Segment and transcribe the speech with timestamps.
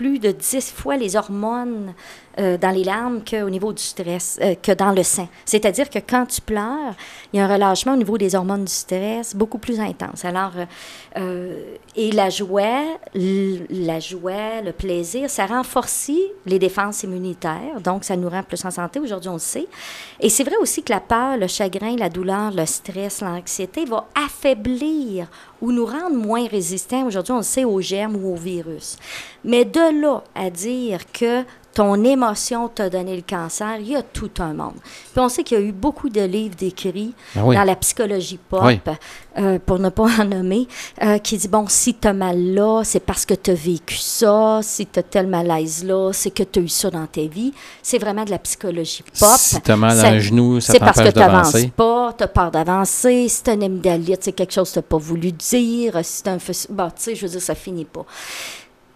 [0.00, 1.92] plus de 10 fois les hormones
[2.38, 5.28] euh, dans les larmes qu'au niveau du stress, euh, que dans le sein.
[5.44, 6.94] C'est-à-dire que quand tu pleures,
[7.32, 10.24] il y a un relâchement au niveau des hormones du stress beaucoup plus intense.
[10.24, 10.52] Alors,
[11.18, 16.10] euh, et la joie, la joie, le plaisir, ça renforce
[16.46, 19.00] les défenses immunitaires, donc ça nous rend plus en santé.
[19.00, 19.66] Aujourd'hui, on le sait.
[20.18, 24.06] Et c'est vrai aussi que la peur, le chagrin, la douleur, le stress, l'anxiété va
[24.14, 25.26] affaiblir
[25.60, 28.96] ou nous rendre moins résistants, aujourd'hui, on le sait, aux germes ou aux virus.
[29.44, 34.02] Mais de là à dire que ton émotion t'a donné le cancer, il y a
[34.02, 34.74] tout un monde.
[35.12, 37.54] Puis on sait qu'il y a eu beaucoup de livres décrits Ah oui.
[37.54, 38.80] dans la psychologie pop, Oui.
[39.38, 40.66] euh, pour ne pas en nommer,
[41.02, 43.94] euh, qui dit, bon, si tu as mal là, c'est parce que tu as vécu
[43.96, 47.22] ça, si tu as tel malaise là, c'est que tu as eu ça dans ta
[47.22, 47.52] vie.
[47.82, 49.28] C'est vraiment de la psychologie pop.
[49.38, 51.72] Si t'as mal à un genou, ça c'est parce que d'avancer.
[51.76, 53.28] pas, tu as peur d'avancer.
[53.28, 55.98] Si tu as une amygdalite, c'est quelque chose que tu n'as pas voulu dire.
[56.02, 56.38] Si tu un
[56.70, 58.04] Bon, tu sais, je veux dire, ça finit pas.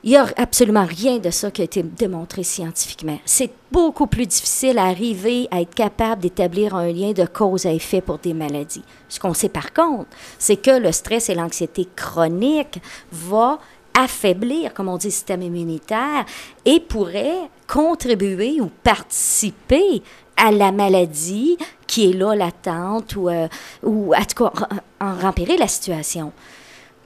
[0.06, 3.18] Il n'y a absolument rien de ça qui a été démontré scientifiquement.
[3.24, 7.72] C'est beaucoup plus difficile à arriver à être capable d'établir un lien de cause à
[7.72, 8.84] effet pour des maladies.
[9.08, 13.56] Ce qu'on sait par contre, c'est que le stress et l'anxiété chronique vont
[13.98, 16.26] affaiblir, comme on dit, le système immunitaire
[16.66, 20.02] et pourrait contribuer ou participer
[20.36, 23.48] à la maladie qui est là, latente, ou, euh,
[23.82, 24.52] ou en tout cas,
[25.00, 26.30] en, en rempirer la situation.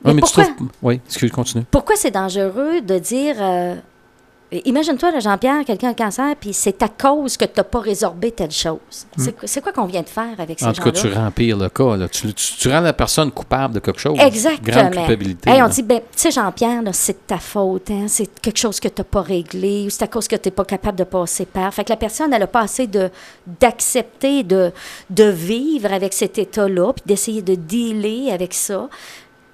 [0.05, 1.65] Oui, Mais mais tu pourquoi, trouves- Oui, excuse, continue.
[1.71, 3.37] pourquoi c'est dangereux de dire...
[3.41, 3.75] euh,
[4.65, 8.31] Imagine-toi, Jean-Pierre, quelqu'un a un cancer, puis c'est à cause que tu n'as pas résorbé
[8.33, 8.79] telle chose.
[9.19, 10.69] C'est quoi- C'est quoi qu'on vient de faire avec ces Hmm.
[10.71, 11.11] En tout cas, gens-là?
[11.15, 11.97] tu rempires le cas.
[11.99, 12.09] là.
[12.09, 14.17] Tu, tu- tu rends la personne coupable de quelque chose.
[14.19, 14.75] Exactement.
[14.75, 15.51] Grande culpabilité.
[15.51, 18.81] Hey, on dit, ben, tu sais, Jean-Pierre, c'est de ta faute, hein, c'est quelque chose
[18.81, 21.05] que tu n'as pas réglé, ou c'est à cause que tu n'es pas capable de
[21.05, 21.75] passer par.
[21.75, 23.11] Fait que la personne, elle a pas assez de,
[23.61, 24.73] d'accepter, de,
[25.11, 28.89] de vivre avec cet état-là, puis d'essayer de dealer avec ça,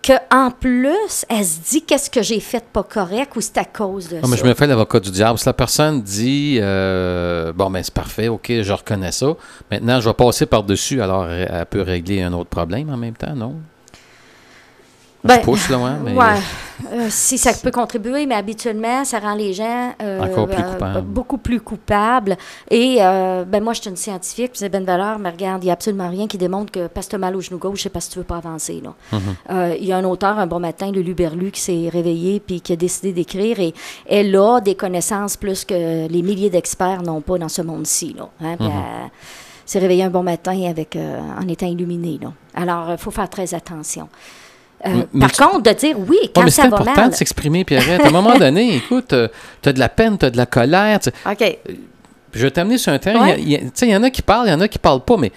[0.04, 3.64] qu'en plus, elle se dit, qu'est-ce que j'ai fait de pas correct, ou c'est à
[3.64, 4.36] cause de mais ça?
[4.36, 5.38] je me fais l'avocat du diable.
[5.38, 9.34] Si la personne dit euh, Bon, ben c'est parfait, OK, je reconnais ça.
[9.70, 13.34] Maintenant, je vais passer par-dessus, alors elle peut régler un autre problème en même temps,
[13.34, 13.56] non?
[15.24, 16.14] Ben, je pousse, là, hein, mais.
[16.14, 16.38] Ouais,
[16.92, 21.38] Euh, si ça peut contribuer, mais habituellement, ça rend les gens euh, plus euh, beaucoup
[21.38, 22.36] plus coupables.
[22.68, 25.70] Et ben moi, je suis une scientifique, puis c'est Ben Valeur, mais regarde, il n'y
[25.70, 27.90] a absolument rien qui démontre que parce que tu as mal au genou gauche, c'est
[27.90, 28.82] parce que tu veux pas avancer.
[29.12, 29.20] Mhm.
[29.50, 32.60] Euh, Il y a un auteur, un bon matin, Lulu Berlu, qui s'est réveillé puis
[32.60, 33.60] qui a décidé d'écrire.
[33.60, 33.72] Et
[34.06, 38.16] elle a des connaissances plus que les milliers d'experts n'ont pas dans ce monde-ci.
[38.18, 38.70] hein, elle
[39.64, 42.18] s'est réveillée un bon matin avec, en étant illuminée.
[42.20, 42.32] là.
[42.54, 44.08] Alors, il faut faire très attention.
[44.86, 46.76] Euh, Mais- mais par tu- contre, de dire oui, Ouais, quand mais c'est ça va
[46.76, 47.10] important mal.
[47.10, 48.02] de s'exprimer, Pierrette.
[48.04, 49.14] À un moment donné, écoute,
[49.62, 50.98] tu as de la peine, tu as de la colère.
[51.30, 51.58] OK.
[52.32, 53.28] Je vais t'amener sur un terrain.
[53.28, 53.40] Ouais.
[53.40, 55.30] il y en a qui parlent, il y en a qui parlent pas, mais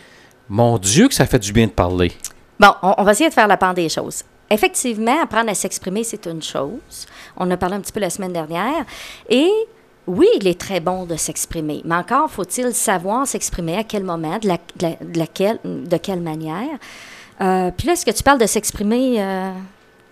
[0.50, 2.12] mon Dieu, que ça fait du bien de parler.
[2.60, 4.24] Bon, on, on va essayer de faire la part des choses.
[4.50, 7.06] Effectivement, apprendre à s'exprimer, c'est une chose.
[7.36, 8.86] On en a parlé un petit peu la semaine dernière.
[9.30, 9.50] Et
[10.08, 11.82] oui, il est très bon de s'exprimer.
[11.86, 15.98] Mais encore faut-il savoir s'exprimer à quel moment, de, la, de, la- de laquelle- de
[15.98, 16.78] quelle manière.
[17.42, 19.22] Euh, puis là, est-ce que tu parles de s'exprimer...
[19.22, 19.52] euh,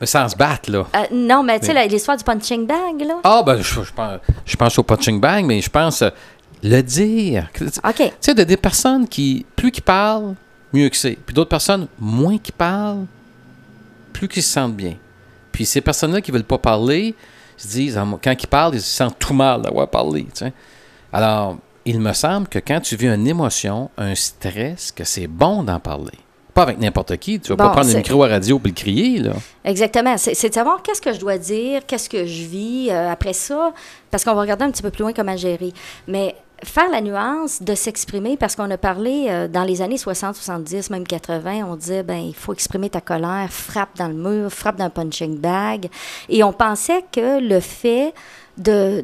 [0.03, 0.85] sans se battre, là.
[0.95, 3.15] euh, non, mais tu sais, Mais- l'histoire du punching bag, là?
[3.23, 6.03] Ah, ben, je, je pense, je pense au punching bag, mais je pense
[6.61, 7.47] le dire.
[7.53, 8.13] Tu OK.
[8.19, 10.35] sais, de des personnes qui, plus qu'ils parlent,
[10.73, 11.13] mieux que c'est.
[11.25, 13.05] Puis d'autres personnes, moins qu'ils parlent,
[14.13, 14.95] plus qu'ils se sentent bien.
[15.51, 17.15] Puis ces personnes-là qui veulent pas parler,
[17.57, 20.23] se disent, ah, quand ils parlent, ils se sentent tout mal d'avoir parlé.
[20.25, 20.53] tu sais.
[21.13, 25.63] Alors, il me semble que quand tu vis une émotion, un stress, que c'est bon
[25.63, 26.19] d'en parler.
[26.55, 27.39] Pas avec n'importe qui.
[27.39, 29.33] Tu vas Bon, pas prendre le micro à radio pour le crier, là.
[29.65, 30.15] Exactement.
[30.17, 33.73] C'est de savoir qu'est-ce que je dois dire, qu'est-ce que je vis euh, après ça,
[34.09, 35.73] parce qu'on va regarder un petit peu plus loin comment gérer.
[36.07, 36.33] Mais
[36.63, 40.91] faire la nuance de s'exprimer, parce qu'on a parlé euh, dans les années 60, 70,
[40.91, 44.77] même 80, on disait, ben il faut exprimer ta colère, frappe dans le mur, frappe
[44.77, 45.89] dans un punching bag.
[46.29, 48.13] Et on pensait que le fait
[48.57, 49.03] de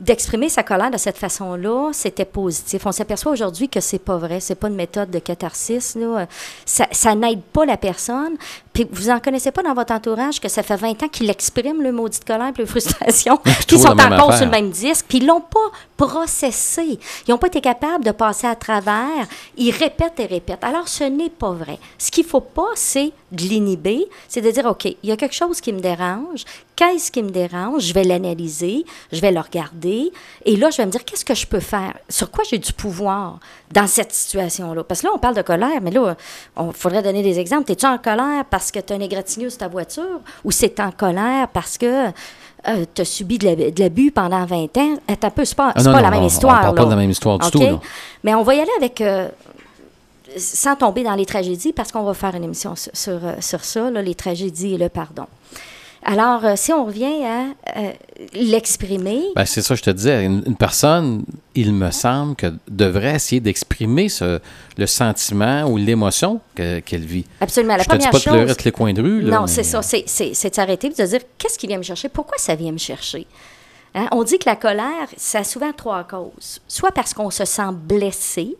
[0.00, 2.86] d'exprimer sa colère de cette façon-là, c'était positif.
[2.86, 4.40] On s'aperçoit aujourd'hui que c'est pas vrai.
[4.40, 5.94] C'est pas une méthode de catharsis.
[5.94, 6.26] Là.
[6.64, 8.36] Ça, ça n'aide pas la personne.
[8.84, 11.82] Puis vous en connaissez pas dans votre entourage que ça fait 20 ans qu'il exprime
[11.82, 15.26] le maudit colère puis la frustration, toujours sont encore sur le même disque, puis ils
[15.26, 15.58] l'ont pas
[15.96, 16.98] processé.
[17.26, 19.26] Ils n'ont pas été capables de passer à travers.
[19.56, 20.64] Ils répètent et répètent.
[20.64, 21.78] Alors, ce n'est pas vrai.
[21.98, 24.06] Ce qu'il faut pas, c'est de l'inhiber.
[24.28, 26.44] C'est de dire, OK, il y a quelque chose qui me dérange.
[26.74, 27.82] Qu'est-ce qui me dérange?
[27.82, 30.10] Je vais l'analyser, je vais le regarder.
[30.46, 31.98] Et là, je vais me dire, qu'est-ce que je peux faire?
[32.08, 33.38] Sur quoi j'ai du pouvoir
[33.70, 34.82] dans cette situation-là?
[34.84, 36.16] Parce que là, on parle de colère, mais là,
[36.58, 37.70] il faudrait donner des exemples.
[37.70, 40.90] Es-tu en colère parce que tu as une égratignure sur ta voiture ou c'est en
[40.92, 42.08] colère parce que
[42.94, 44.96] tu as subi de l'ab- de l'abus pendant 20 ans?
[45.08, 46.60] C'est un peu, c'est pas, Ah c'est non, pas non, la même on- on histoire.
[46.60, 47.80] parle pas de la même histoire du tout, là.
[48.24, 49.00] Mais on va y aller avec.
[49.00, 49.28] euh,
[50.36, 53.64] sans tomber dans les tragédies, parce qu'on va faire une émission sur, sur, euh, sur
[53.64, 55.26] ça, là, les tragédies et le pardon.
[56.02, 57.44] Alors, euh, si on revient à
[57.78, 57.92] euh,
[58.32, 60.24] l'exprimer, Ben, c'est ça, que je te disais.
[60.24, 61.24] Une, une personne,
[61.54, 64.40] il me semble, que devrait essayer d'exprimer ce-
[64.78, 67.26] le sentiment ou l'émotion que- qu'elle vit.
[67.40, 68.56] absolument, la je te dis première pas de pleurer chose...
[68.56, 69.20] tous les coins de rue.
[69.20, 69.82] là, Non, mais- c'est ça.
[69.82, 72.38] C'est, c'est, c'est de s'arrêter et de se dire qu'est-ce qui vient me chercher, pourquoi
[72.38, 73.26] ça vient me chercher?
[73.94, 74.06] Hein?
[74.12, 76.60] On dit que la colère, ça a souvent trois causes.
[76.68, 78.56] Soit parce qu'on se sent blessé,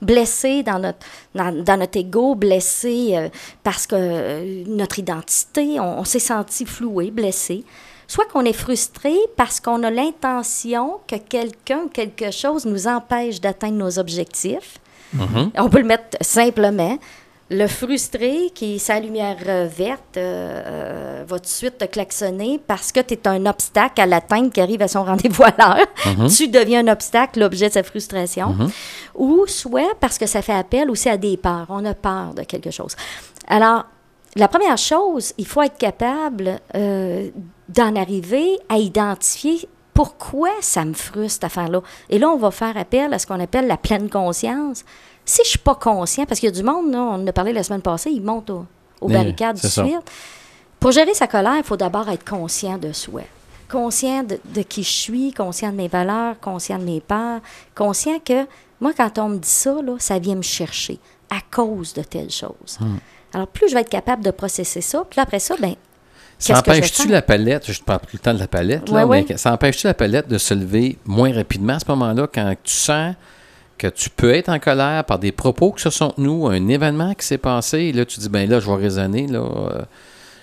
[0.00, 0.98] blessé dans notre,
[1.34, 3.28] dans, dans notre ego, blessé euh,
[3.62, 7.64] parce que euh, notre identité, on, on s'est senti floué, blessé.
[8.06, 13.40] Soit qu'on est frustré parce qu'on a l'intention que quelqu'un ou quelque chose nous empêche
[13.40, 14.78] d'atteindre nos objectifs.
[15.12, 15.52] Mhm.
[15.56, 16.98] On peut le mettre simplement.
[17.50, 19.36] Le frustré, qui sa lumière
[19.68, 24.02] verte, euh, euh, va tout de suite te klaxonner parce que tu es un obstacle
[24.02, 25.86] à l'atteinte qui arrive à son rendez-vous à l'heure.
[26.06, 26.28] Mhm.
[26.28, 28.54] Tu deviens un obstacle, l'objet de sa frustration.
[29.14, 31.66] Ou soit parce que ça fait appel aussi à des peurs.
[31.70, 32.94] On a peur de quelque chose.
[33.46, 33.86] Alors,
[34.36, 37.30] la première chose, il faut être capable euh,
[37.68, 41.82] d'en arriver à identifier pourquoi ça me frustre, cette affaire-là.
[42.08, 44.84] Et là, on va faire appel à ce qu'on appelle la pleine conscience.
[45.28, 47.32] Si je suis pas conscient, parce qu'il y a du monde, là, on en a
[47.32, 48.64] parlé la semaine passée, ils montent au-
[49.00, 50.10] aux barricades du suite.
[50.80, 53.22] Pour gérer sa colère, il faut d'abord être conscient de soi.
[53.70, 57.40] Conscient de, de qui je suis, conscient de mes valeurs, conscient de mes peurs,
[57.74, 58.46] conscient que
[58.80, 60.98] moi, quand on me dit ça, là, ça vient me chercher
[61.30, 62.78] à cause de telle chose.
[62.80, 62.96] Hmm.
[63.34, 65.74] Alors, plus je vais être capable de processer ça, puis là, après ça, ben
[66.38, 69.20] Ça empêche-tu la palette, je te parle tout le temps de la palette, là, Ouais,
[69.22, 69.36] mais ouais.
[69.36, 73.14] ça empêche-tu la palette de se lever moins rapidement à ce moment-là quand tu sens
[73.78, 77.14] que tu peux être en colère par des propos que ce sont nous, un événement
[77.14, 79.82] qui s'est passé, et là tu dis, ben là, je vais raisonner, là, euh,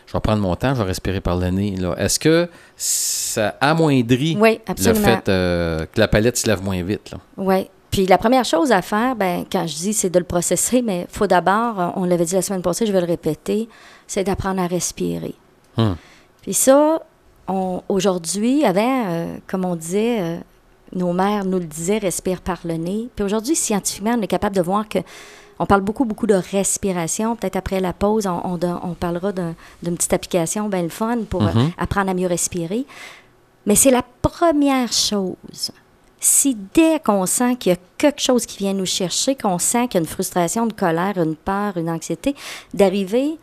[0.07, 1.75] je vais prendre mon temps, je vais respirer par le nez.
[1.97, 2.47] Est-ce que
[2.77, 7.11] ça amoindrit Oui, le fait euh, que la palette se lève moins vite?
[7.11, 7.17] Là?
[7.37, 7.69] Oui.
[7.91, 11.07] Puis la première chose à faire, ben, quand je dis c'est de le processer, mais
[11.09, 13.69] il faut d'abord, on l'avait dit la semaine passée, je vais le répéter,
[14.07, 15.35] c'est d'apprendre à respirer.
[15.77, 15.95] Hum.
[16.41, 17.01] Puis ça,
[17.87, 20.39] aujourd'hui, avant, euh, comme on disait,
[20.93, 23.09] nos mères nous le disaient, respire par le nez.
[23.15, 24.99] Puis aujourd'hui, scientifiquement, on est capable de voir que
[25.57, 27.35] on parle beaucoup, beaucoup de respiration.
[27.37, 30.89] Peut-être après la pause, on, on, don- on parlera d'un- d'une petite application bien le
[30.89, 31.71] fun pour euh, Mhm.
[31.77, 32.85] apprendre à mieux respirer.
[33.65, 35.71] Mais c'est la première chose.
[36.19, 39.87] Si dès qu'on sent qu'il y a quelque chose qui vient nous chercher, qu'on sent
[39.87, 42.35] qu'il y a une frustration, une colère, une peur, une anxiété,
[42.73, 43.37] d'arriver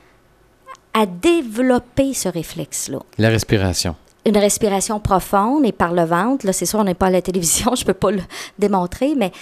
[0.94, 2.98] à développer ce réflexe-là.
[3.18, 3.96] La respiration.
[4.24, 7.22] Une respiration profonde et par le ventre, là, c'est sûr, on n'est pas à la
[7.22, 8.20] télévision, je ne peux pas le
[8.58, 9.32] démontrer, mais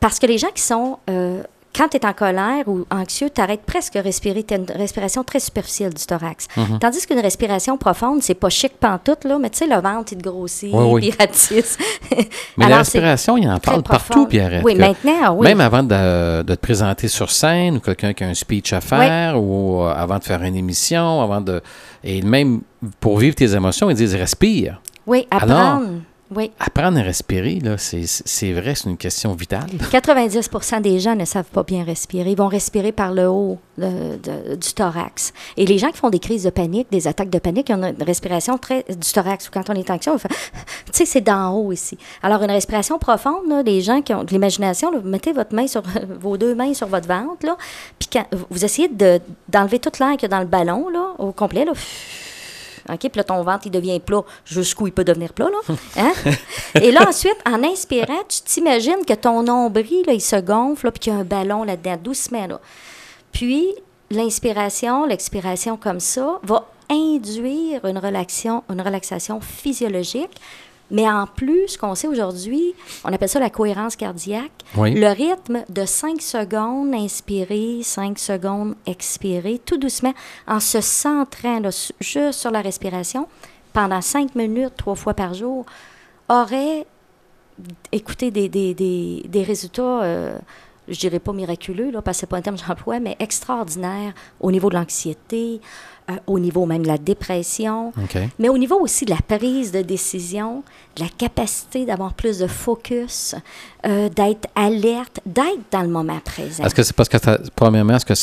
[0.00, 1.42] parce que les gens qui sont, euh,
[1.76, 4.66] quand tu es en colère ou anxieux, tu arrêtes presque de respirer, tu as une
[4.74, 6.48] respiration très superficielle du thorax.
[6.56, 6.78] Mhm.
[6.80, 10.18] Tandis qu'une respiration profonde, c'est pas chic pantoute, là, mais tu sais, le ventre, il
[10.18, 11.00] te grossit, Oui, oui.
[11.00, 11.76] puis il ratisse.
[12.56, 14.62] Mais Alors, la respiration, il en parle partout, Pierre.
[14.64, 15.46] Oui, maintenant, oui.
[15.46, 18.80] Même avant de, de te présenter sur scène ou quelqu'un qui a un speech à
[18.80, 21.60] faire ou euh, avant de faire une émission, avant de.
[22.04, 22.60] Et même
[23.00, 24.80] pour vivre tes émotions, ils disent respire.
[25.06, 25.88] Oui, Alors- apprendre.
[26.34, 26.50] oui.
[26.60, 29.66] Apprendre à respirer, là, c'est, c'est vrai, c'est une question vitale.
[29.90, 32.30] 90% des gens ne savent pas bien respirer.
[32.30, 35.32] Ils vont respirer par le haut de- de- du thorax.
[35.56, 37.82] Et les gens qui font des crises de panique, des attaques de panique, ils ont
[37.82, 39.48] une respiration très du thorax.
[39.48, 40.28] Ou quand on est anxieux, on fait,
[40.86, 41.98] tu sais, c'est d'en haut ici.
[42.22, 45.82] Alors, une respiration profonde, là, les gens qui ont de l'imagination, mettez votre main sur,
[46.20, 47.56] vos deux mains sur votre ventre, là,
[47.98, 49.18] puis quand vous essayez de,
[49.48, 51.72] d'enlever toute l'air qu'il y a dans le ballon, là, au complet, là,
[52.88, 55.74] OK, puis là, ton ventre, il devient plat jusqu'où il peut devenir plat, là.
[55.96, 56.12] Hein?
[56.80, 60.92] Et là, ensuite, en inspirant, tu t'imagines que ton nombril, là, il se gonfle, là,
[60.92, 62.60] puis qu'il y a un ballon là-dedans, doucement, là.
[63.32, 63.68] Puis,
[64.10, 70.40] l'inspiration, l'expiration comme ça, va induire une relaxation, une relaxation physiologique.
[70.90, 74.50] Mais en plus, ce qu'on sait aujourd'hui, on appelle ça la cohérence cardiaque.
[74.76, 74.94] Oui.
[74.94, 80.14] Le rythme de 5 secondes inspirer, 5 secondes expirer, tout doucement,
[80.46, 81.70] en se centrant là,
[82.00, 83.26] juste sur la respiration
[83.72, 85.64] pendant 5 minutes, trois fois par jour,
[86.28, 86.86] aurait,
[87.92, 90.38] écoutez, des, des, des, des résultats, euh,
[90.90, 94.12] je dirais pas miraculeux, là, parce que c'est pas un terme que j'emploie, mais extraordinaires
[94.40, 95.60] au niveau de l'anxiété,
[96.10, 97.92] euh, au niveau même de la dépression,
[98.38, 100.62] mais au niveau aussi de la prise de décision,
[100.96, 103.34] de la capacité d'avoir plus de focus,
[103.86, 106.64] euh, d'être alerte, d'être dans le moment présent.
[106.64, 108.14] Est-ce que c'est parce que, ça- premièrement, est-ce que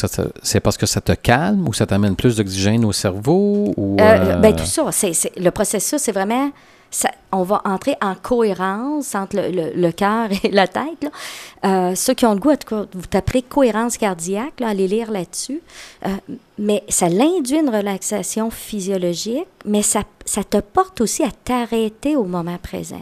[0.43, 3.73] c'est parce que ça te calme ou ça t'amène plus d'oxygène au cerveau?
[3.77, 6.51] Ou, Euh, euh, ben, tout ça, c'est- le processus, c'est vraiment,
[6.91, 11.03] ça- on va entrer en cohérence entre le, le- le cœur et la tête.
[11.03, 11.09] là.
[11.65, 15.61] Euh, ceux qui ont le goût, vous taperez cohérence cardiaque, là, allez lire là-dessus.
[16.05, 16.09] Euh,
[16.57, 22.23] mais ça l'induit une relaxation physiologique, mais ça, ça te porte aussi à t'arrêter au
[22.23, 23.01] moment présent.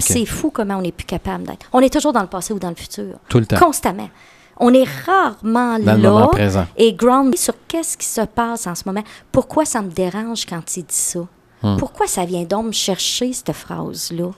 [0.00, 1.66] C'est fou comment on n'est plus capable d'être.
[1.72, 3.14] On est toujours dans le passé ou dans le futur.
[3.28, 3.58] Tout le temps.
[3.58, 4.08] Constamment.
[4.56, 6.66] On est rarement Dans le moment là présent.
[6.76, 9.02] et grounded sur qu'est-ce qui se passe en ce moment.
[9.32, 11.20] Pourquoi ça me dérange quand il dit ça?
[11.64, 11.76] Hmm.
[11.78, 14.30] Pourquoi ça vient donc me chercher, cette phrase-là?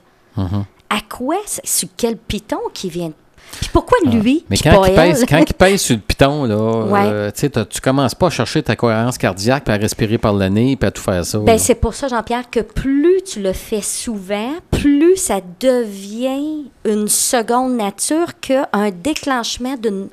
[0.88, 1.36] À quoi?
[1.64, 3.12] Sur quel piton qui vient?
[3.60, 4.40] Puis pourquoi lui?
[4.42, 4.46] Ah.
[4.50, 6.56] Mais puis quand pas il, pèse, quand il pèse sur le piton, là,
[6.86, 7.00] Ouais.
[7.04, 10.76] euh, tu commences pas à chercher ta cohérence cardiaque, puis à respirer par le nez,
[10.76, 11.38] puis à tout faire ça.
[11.38, 17.08] Ben, c'est pour ça, Jean-Pierre, que plus tu le fais souvent, plus ça devient une
[17.08, 20.08] seconde nature qu'un déclenchement d'une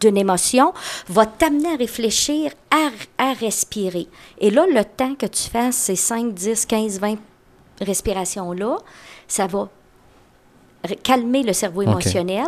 [0.00, 0.72] d'une émotion
[1.08, 2.90] va t'amener à réfléchir, à,
[3.22, 4.08] à respirer.
[4.38, 7.16] Et là, le temps que tu fasses ces 5, 10, 15, 20
[7.80, 8.78] respirations-là,
[9.28, 9.68] ça va
[11.02, 12.46] calmer le cerveau émotionnel.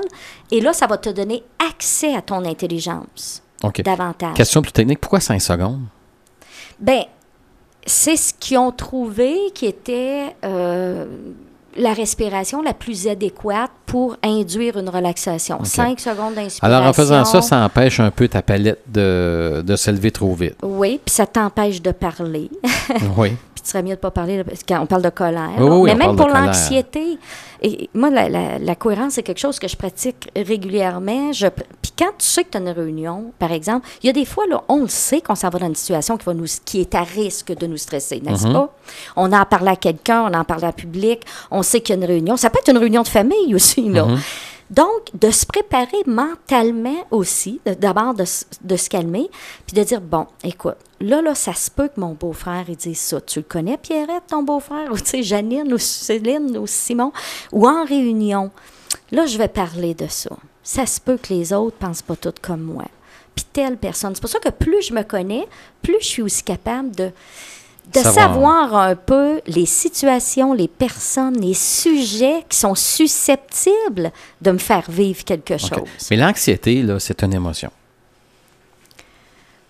[0.50, 3.42] Et là, ça va te donner accès à ton intelligence
[3.84, 4.34] davantage.
[4.34, 5.82] Question plus technique, pourquoi 5 secondes?
[6.78, 7.04] Ben,
[7.86, 11.06] c'est ce qu'ils ont trouvé qui était euh,
[11.76, 15.64] la respiration la plus adéquate pour induire une relaxation.
[15.64, 16.66] Cinq secondes d'inspiration.
[16.66, 20.56] Alors, en faisant ça, ça empêche un peu ta palette de, de s'élever trop vite.
[20.62, 22.50] Oui, puis ça t'empêche de parler.
[23.16, 23.30] oui.
[23.54, 25.50] puis tu serais mieux de pas parler que quand on parle de colère.
[25.58, 27.18] Oui, oui, Mais même de pour l'anxiété.
[27.62, 31.32] Et moi, la, la- la cohérence, c'est quelque chose que je pratique régulièrement.
[31.32, 34.12] Je, puis quand tu sais que tu as une réunion, par exemple, il y a
[34.12, 36.46] des fois, là, on le sait qu'on s'en va dans une situation qui, va nous,
[36.64, 38.52] qui est à risque de nous stresser, n'est-ce Mhm.
[38.52, 38.74] pas?
[39.16, 42.02] On en parle à quelqu'un, on en parle à public, on sait qu'il y a
[42.02, 42.36] une réunion.
[42.36, 44.04] Ça peut être une réunion de famille aussi, là.
[44.04, 44.18] Mhm.
[44.68, 48.24] Donc, de se préparer mentalement aussi, d'abord de,
[48.64, 49.30] de se calmer,
[49.66, 52.98] puis de dire, bon, écoute, là, là, ça se peut que mon beau-frère, il dise
[52.98, 53.20] ça.
[53.20, 54.90] Tu le connais, Pierrette, ton beau-frère?
[54.92, 57.12] Ou, tu sais, Janine, ou Céline, ou Simon?
[57.52, 58.50] Ou en réunion.
[59.12, 60.30] Là, je vais parler de ça.
[60.62, 62.84] Ça se peut que les autres pensent pas toutes comme moi.
[63.34, 64.14] Puis telle personne.
[64.14, 65.46] C'est pour ça que plus je me connais,
[65.82, 67.10] plus je suis aussi capable de,
[67.92, 68.14] de Savoir.
[68.14, 68.74] savoir.
[68.76, 74.10] un peu les situations, les personnes, les sujets qui sont susceptibles
[74.40, 75.82] de me faire vivre quelque chose.
[76.10, 77.70] Mais l'anxiété, là, c'est une émotion.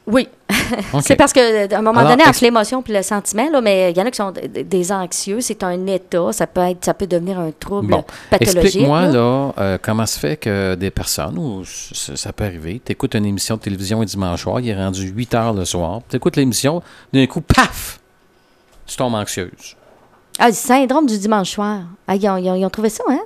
[0.06, 0.28] Oui.
[1.00, 3.90] C'est parce que à un moment Alors, donné, entre l'émotion puis le sentiment, là, mais
[3.92, 6.94] il y en a qui sont des anxieux, c'est un état, ça peut être, ça
[6.94, 8.62] peut devenir un trouble Bon, pathologique.
[8.64, 9.12] Explique-moi, là.
[9.12, 13.26] là, euh, comment se fait que des personnes, ou ça peut arriver, tu écoutes une
[13.26, 16.36] émission de télévision un dimanche soir, il est rendu 8 heures le soir, tu écoutes
[16.36, 16.82] l'émission,
[17.12, 18.00] d'un coup, paf,
[18.86, 19.76] tu tombes anxieuse.
[20.38, 21.80] Ah, le syndrome du dimanche soir.
[22.06, 23.20] Ah, ils, ont, ils ont- ils ont trouvé ça, hein?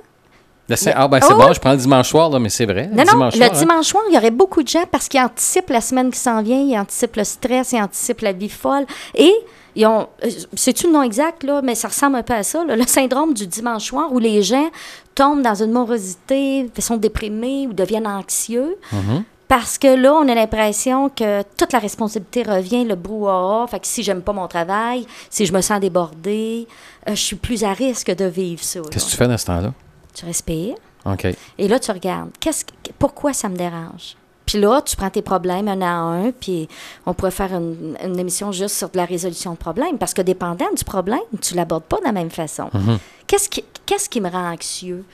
[0.69, 2.89] Ah, ben c'est Oh, bon, je prends le dimanche soir, là, mais c'est vrai.
[2.91, 3.59] Non, non, dimanche le soir, hein.
[3.59, 6.41] dimanche soir, il y aurait beaucoup de gens parce qu'ils anticipent la semaine qui s'en
[6.41, 8.85] vient, ils anticipent le stress, ils anticipent la vie folle.
[9.15, 9.33] Et
[9.75, 12.63] ils ont, euh, c'est-tu le nom exact, là, mais ça ressemble un peu à ça,
[12.63, 14.69] là, le syndrome du dimanche soir où les gens
[15.15, 18.77] tombent dans une morosité, sont déprimés ou deviennent anxieux.
[18.91, 19.23] Mhm.
[19.47, 23.67] Parce que là, on a l'impression que toute la responsabilité revient, le brouhaha.
[23.67, 26.69] Fait que si j'aime pas mon travail, si je me sens débordée,
[27.09, 28.79] euh, je suis plus à risque de vivre ça.
[28.89, 29.73] Qu'est-ce que tu fais dans ce temps-là?
[30.13, 30.75] Tu respires.
[31.05, 31.27] OK.
[31.57, 34.15] Et là, tu regardes, qu'est-ce, que- pourquoi ça me dérange?
[34.45, 36.67] Puis là, tu prends tes problèmes un à un, puis
[37.05, 40.21] on pourrait faire une, une émission juste sur de la résolution de problèmes, parce que
[40.21, 42.69] dépendant du problème, tu l'abordes pas de la même façon.
[42.73, 42.97] Mhm.
[43.27, 45.05] Qu'est-ce qui, qu'est-ce qui me rend anxieux?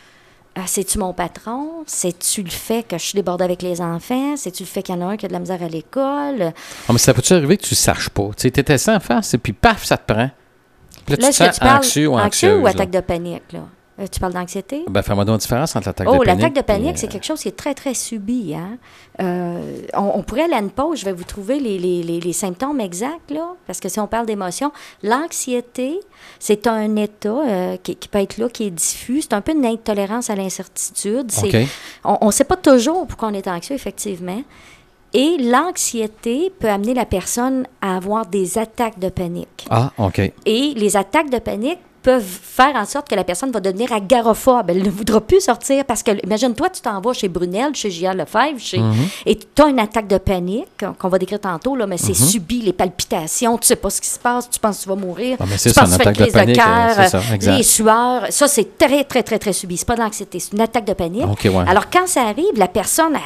[0.56, 1.84] Ah, c'est-tu mon patron?
[1.86, 4.36] C'est-tu le fait que je suis débordée avec les enfants?
[4.38, 6.52] C'est-tu le fait qu'il y en a un qui a de la misère à l'école?
[6.88, 8.30] Ah, mais ça peut-tu arriver que tu ne saches pas?
[8.30, 10.32] Tu sais, t'étais sans face, et puis paf, ça te prend.
[11.06, 12.60] Puis là, tu Là, te est-ce que sens tu anxieux ou anxieux anxieuse.
[12.62, 12.72] ou là?
[12.72, 13.44] attaque de panique?
[13.54, 13.60] Là?
[14.00, 14.84] Euh, tu parles d'anxiété?
[14.88, 16.28] Ben, fais-moi donc une différence entre l'attaque de Oh, panique.
[16.42, 18.54] l'attaque de panique, c'est euh, quelque chose qui est très, très subi.
[18.54, 18.78] Hein?
[19.22, 22.20] Euh, on, on pourrait aller à une pause, je vais vous trouver les, les- les-
[22.20, 26.00] les symptômes exacts, là, parce que si on parle d'émotion, l'anxiété,
[26.40, 29.22] c'est un état euh, qui, qui peut être là, qui est diffus.
[29.24, 31.32] C'est un peu une intolérance à l'incertitude.
[32.04, 34.42] On ne sait pas toujours pourquoi on est anxieux, effectivement.
[35.14, 39.66] Et l'anxiété peut amener la personne à avoir des attaques de panique.
[39.70, 40.20] Ah, OK.
[40.46, 44.70] Et les attaques de panique peuvent faire en sorte que la personne va devenir agarophobe.
[44.70, 48.14] Elle ne voudra plus sortir parce que, imagine-toi, tu t'en vas chez Brunel, chez J.A.
[48.14, 48.94] Lefebvre, chez, Mhm.
[49.26, 52.28] et tu as une attaque de panique qu'on va décrire tantôt, là, mais c'est Mhm.
[52.28, 54.96] subi, les palpitations, tu sais pas ce qui se passe, tu penses que tu vas
[54.96, 56.60] mourir, Ah, mais tu penses une que tu fais attaque de une crise de, panique,
[56.60, 57.10] euh,
[57.42, 58.24] cœur, les sueurs.
[58.30, 59.78] Ça, c'est très, très, très, très subi.
[59.78, 61.26] C'est pas de l'anxiété, c'est une attaque de panique.
[61.26, 61.64] Ouais.
[61.68, 63.22] Alors, quand ça arrive, la personne, elle-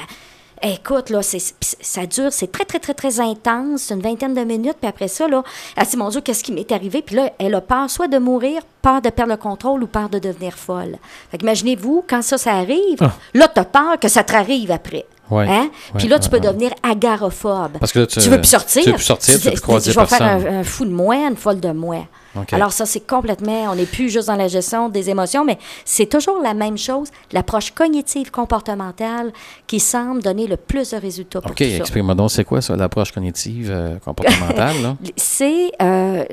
[0.64, 4.88] Écoute, là, ça dure, c'est très, très, très, très intense, une vingtaine de minutes, puis
[4.88, 5.44] après ça, là,
[5.76, 7.02] elle se dit, mon Dieu, qu'est-ce qui m'est arrivé?
[7.02, 10.10] Puis là, elle a peur soit de mourir, peur de perdre le contrôle ou peur
[10.10, 10.98] de devenir folle.
[11.32, 13.12] Fait qu'imaginez-vous, quand ça, ça arrive, Ah.
[13.34, 15.06] là, t'as peur que ça te arrive après.
[15.32, 15.70] Ouais, Hein?
[15.98, 17.78] Puis là, tu peux ouais, devenir agarophobe.
[17.80, 18.84] Parce que là, tu- veux plus sortir.
[18.84, 21.72] tu veux plus sortir, tu vais faire un, un fou de moi, une folle de
[21.72, 22.06] moi.
[22.52, 26.06] Alors ça, c'est complètement, on n'est plus juste dans la gestion des émotions, mais c'est
[26.06, 29.32] toujours la même chose, l'approche cognitive comportementale
[29.68, 33.12] qui semble donner le plus de résultats pour OK, explique-moi donc, c'est quoi ça, l'approche
[33.12, 34.96] cognitive euh, comportementale?
[35.16, 36.24] C'est euh,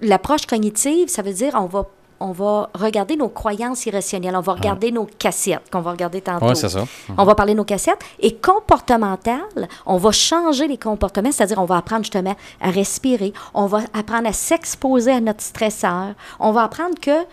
[0.00, 1.86] l'approche cognitive, ça veut dire on va
[2.20, 6.46] on va regarder nos croyances irrationnelles, on va regarder nos cassettes qu'on va regarder tantôt.
[6.46, 6.84] Oui, c'est ça.
[7.16, 7.98] On va parler de nos cassettes.
[8.20, 9.40] Et comportemental,
[9.86, 14.28] on va changer les comportements, c'est-à-dire on va apprendre justement à respirer, on va apprendre
[14.28, 17.24] à s'exposer à notre stresseur, on va apprendre que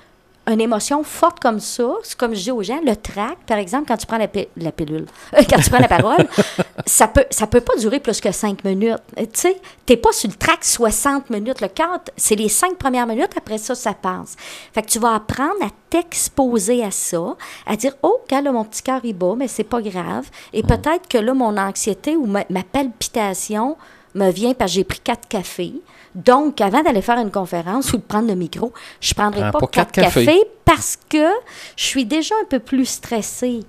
[0.48, 3.86] une émotion forte comme ça, c'est comme je dis aux gens, le trac, par exemple,
[3.88, 6.25] quand tu prends la, pi- la pilule, euh, quand tu prends la parole,
[6.86, 8.98] ça peut, ça peut pas durer plus que cinq minutes.
[9.18, 11.60] Tu sais, t'es pas sur le trac 60 minutes.
[11.62, 14.36] Le quart, c'est les cinq premières minutes, après ça, ça passe.
[14.74, 17.36] Fait que tu vas apprendre à t'exposer à ça,
[17.66, 20.30] à dire, oh, quand là, mon petit cœur, il bat, mais c'est pas grave.
[20.54, 23.77] Et peut-être que là, mon anxiété ou ma, ma palpitation
[24.16, 25.74] me vient parce que j'ai pris quatre cafés.
[26.15, 29.51] Donc, avant d'aller faire une conférence ou de prendre le micro, je ne prendrai Prends
[29.51, 30.25] pas, pas quatre cafés.
[30.25, 31.27] cafés parce que
[31.75, 33.61] je suis déjà un peu plus stressée.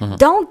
[0.00, 0.16] Mhm.
[0.16, 0.48] Donc,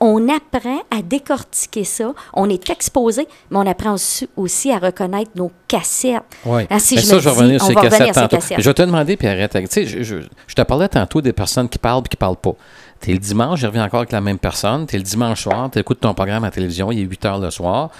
[0.00, 2.14] on apprend à décortiquer ça.
[2.32, 3.96] On est exposé, mais on apprend
[4.36, 6.22] aussi, à reconnaître nos cassettes.
[6.46, 6.62] Oui.
[6.70, 8.38] Ah, si Mais je ça, me je vais revenir sur les va cassettes tantôt.
[8.56, 9.52] Je vais te demander, puis arrête.
[9.52, 12.36] Tu sais, je, je, je te parlais tantôt des personnes qui parlent et qui parlent
[12.36, 12.54] pas.
[13.00, 14.86] Tu es le dimanche, je reviens encore avec la même personne.
[14.86, 17.24] Tu es le dimanche soir, tu écoutes ton programme à la télévision, il est 8
[17.26, 17.90] heures le soir.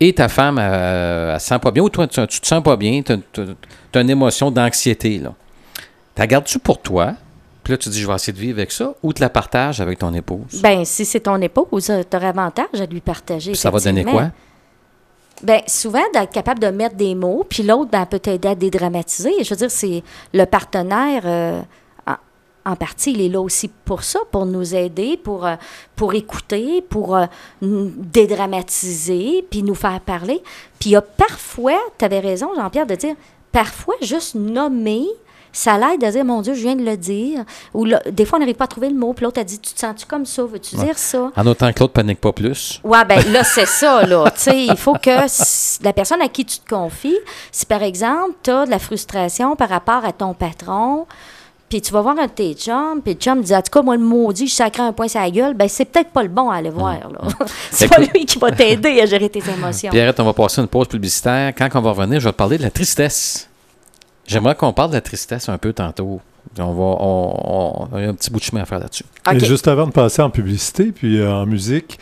[0.00, 2.46] Et ta femme, euh, elle, ne se sent pas bien, ou toi, tu, tu te
[2.46, 5.18] sens pas bien, tu as, une émotion d'anxiété.
[5.18, 5.34] là.
[6.16, 7.14] La gardes-tu pour toi?
[7.64, 9.80] Puis là, tu dis, je vais essayer de vivre avec ça, ou tu la partages
[9.80, 10.60] avec ton épouse?
[10.62, 13.52] Ben, si c'est ton épouse, tu auras avantage à lui partager.
[13.52, 14.30] Puis ça va donner quoi?
[15.42, 19.32] Bien, souvent, d'être capable de mettre des mots, puis l'autre, ben, peut t'aider à dédramatiser.
[19.44, 20.02] Je veux dire, c'est
[20.32, 21.60] le partenaire, euh,
[22.68, 25.56] en, partie, il est là aussi pour ça, pour nous aider, pour, euh,
[25.96, 27.26] pour écouter, pour euh,
[27.62, 30.42] nous dédramatiser, puis nous faire parler.
[30.78, 33.14] Puis il y a parfois, tu avais raison, Jean-Pierre, de dire,
[33.52, 35.04] parfois, juste nommer,
[35.52, 37.44] ça l'aide à dire, mon Dieu, je viens de le dire.
[37.74, 39.58] Ou là, des fois, on n'arrive pas à trouver le mot, puis l'autre a dit,
[39.58, 40.44] tu te sens-tu comme ça?
[40.44, 40.84] Veux-tu Ouais.
[40.84, 41.30] dire ça?
[41.36, 42.80] En autant que l'autre panique pas plus.
[42.84, 44.30] Ouais, ben là, c'est ça, là.
[44.32, 47.18] Tu sais, il faut que la personne à qui tu te confies,
[47.50, 51.06] si par exemple, tu as de la frustration par rapport à ton patron,
[51.68, 53.82] puis tu vas voir un de tes chums, puis le chum dit, en tout cas,
[53.82, 56.28] moi, le maudit, je sacré un point sur la gueule, ben c'est peut-être pas le
[56.28, 57.20] bon à aller voir, là.
[57.70, 59.90] c'est pas lui qui va t'aider à gérer tes émotions.
[59.90, 61.52] Puis arrête, on va passer une pause publicitaire.
[61.56, 63.48] Quand on va revenir, je vais te parler de la tristesse.
[64.26, 66.20] J'aimerais qu'on parle de la tristesse un peu tantôt.
[66.58, 69.04] On va, on, on- il y a un petit bout de chemin à faire là-dessus.
[69.26, 69.34] OK.
[69.34, 71.98] Et juste avant de passer en publicité, puis euh, en musique,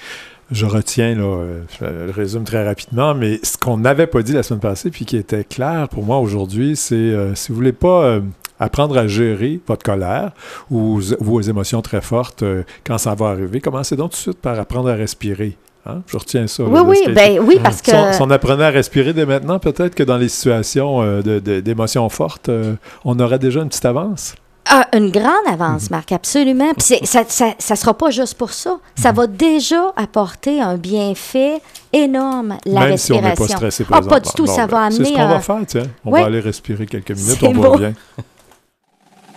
[0.53, 4.33] je retiens, là, euh, je le résume très rapidement, mais ce qu'on n'avait pas dit
[4.33, 7.73] la semaine passée, puis qui était clair pour moi aujourd'hui, c'est euh, si vous voulez
[7.73, 8.21] pas euh,
[8.61, 10.33] apprendre à gérer votre colère
[10.71, 14.41] ou vos émotions très fortes euh, quand ça va arriver, commencez donc tout de suite
[14.41, 15.57] par apprendre à respirer.
[15.89, 16.03] Hein?
[16.07, 16.65] Je retiens ça.
[16.65, 17.91] Oui, oui, ben oui, parce que...
[17.93, 21.23] Si on, si on apprenait à respirer dès maintenant, peut-être que dans les situations euh,
[21.61, 24.35] d'émotions fortes, euh, on aurait déjà une petite avance.
[24.69, 25.53] Ah, une grande Mhm.
[25.53, 26.73] avance, Marc, absolument.
[26.77, 28.79] Puis ça, ça, ça sera pas juste pour ça.
[28.97, 29.17] Ça Mhm.
[29.17, 31.61] va déjà apporter un bienfait
[31.93, 33.23] énorme, la Même si on respiration.
[33.23, 35.39] n'est pas stressé Ah, pas du tout, ça ben, va C'est ce amener qu'on va
[35.41, 35.83] faire, tiens.
[36.05, 37.71] On va aller respirer quelques minutes, on beau.
[37.75, 37.93] revient.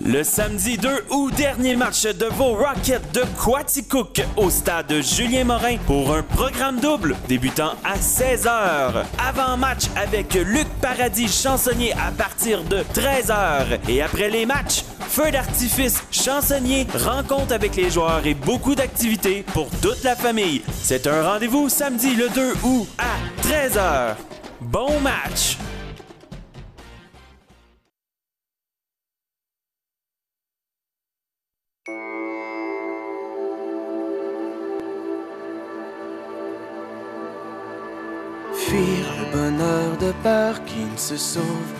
[0.05, 5.75] Le samedi 2 août, dernier match de vos Rockets de Quaticook au stade Julien Morin
[5.85, 9.03] pour un programme double débutant à 16h.
[9.27, 13.79] Avant-match avec Luc Paradis chansonnier à partir de 13h.
[13.89, 19.69] Et après les matchs, feu d'artifice, chansonnier, rencontre avec les joueurs et beaucoup d'activités pour
[19.81, 20.61] toute la famille.
[20.81, 24.15] C'est un rendez-vous samedi le 2 août à 13h.
[24.61, 25.57] Bon match!
[38.53, 41.71] Fuir le bonheur de peur qui ne se sauve,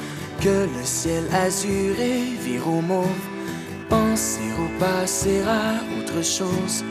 [0.42, 3.26] que le ciel azuré vire au mauve.
[3.90, 6.84] Penser au passé à autre chose,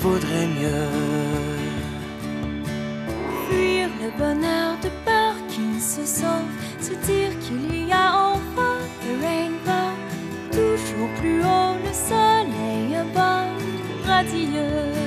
[0.00, 0.88] vaudrait mieux.
[3.48, 8.36] Fuir le bonheur de peur qui ne se sauve, se dire qu'il y a en
[8.56, 9.92] bas le rainbow,
[10.50, 14.99] toujours plus haut le soleil above, radieux.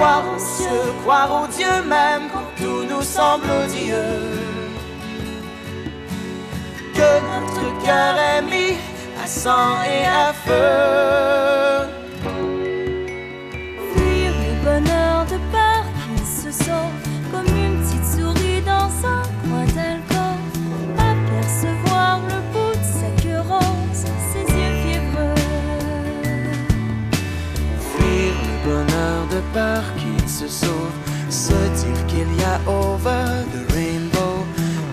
[0.00, 4.32] Croire aux cieux, croire aux dieux même quand tout nous semble odieux.
[6.94, 8.78] Que notre cœur est mis
[9.22, 11.59] à sang et à feu.
[29.52, 30.94] Peur qui se sauve,
[31.28, 34.44] se dire qu'il y a over the rainbow,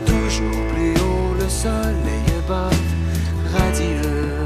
[0.05, 2.73] toujours plus haut le soleil above,
[3.53, 4.45] radieux.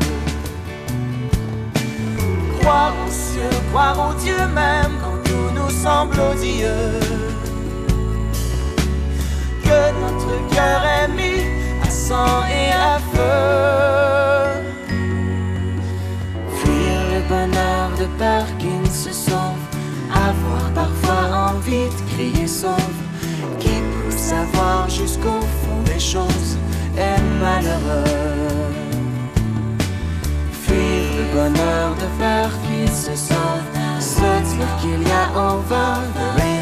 [2.59, 6.99] Croire aux cieux, croire aux dieux même quand tout nous semble odieux.
[9.63, 11.41] Que notre cœur est mis
[11.85, 14.61] à sang sang et à feu.
[16.57, 19.63] Fuir le bonheur de peur qu'il se sauve,
[20.29, 22.99] avoir parfois envie de crier sauve,
[23.59, 26.57] qui peut savoir jusqu'au fond des choses
[26.97, 28.03] est malheureux.
[30.63, 33.65] Fuir le bonheur de peur qu'il se sauve,
[33.99, 36.60] se dire qu'il y a over the rainbow, toujours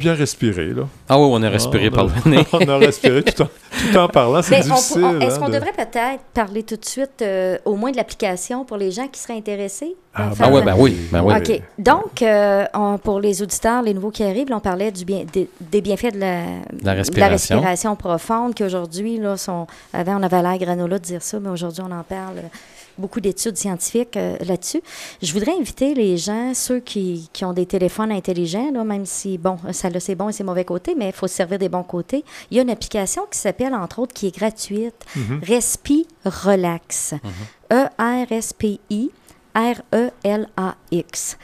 [0.00, 0.82] bien respiré, là.
[1.08, 2.44] Ah oui, on a respiré on par a- le nez.
[2.52, 4.42] on a respiré tout en, tout en parlant.
[4.42, 5.04] C'est on difficile.
[5.04, 7.96] on- Est-ce hein, qu'on de- devrait peut-être parler tout de suite, euh, au moins de
[7.96, 9.94] l'application pour les gens qui seraient intéressés?
[10.12, 11.34] Ah, à ben Ah ouais, ben oui, ben oui.
[11.36, 11.62] OK.
[11.78, 15.24] Donc, euh, on- pour les auditeurs, les nouveaux qui arrivent, là, on parlait du bien,
[15.32, 16.40] des, des bienfaits de la,
[16.82, 17.56] La de respiration.
[17.56, 19.68] respiration profonde, qui aujourd'hui, là, sont.
[19.92, 22.36] Avant, on avait l'air granola de dire ça, mais aujourd'hui, on en parle.
[23.00, 24.82] Beaucoup d'études scientifiques euh, là-dessus.
[25.22, 29.38] Je voudrais inviter les gens, ceux qui, qui ont des téléphones intelligents, là, même si,
[29.38, 31.68] bon, ça là, c'est bon et c'est mauvais côté, mais il faut se servir des
[31.68, 32.24] bons côtés.
[32.50, 34.94] Il y a une application qui s'appelle, entre autres, qui est gratuite,
[35.42, 37.14] Respi Relax.
[37.72, 39.10] E E-R-S-P-I
[39.54, 41.36] R-E-L-A-X.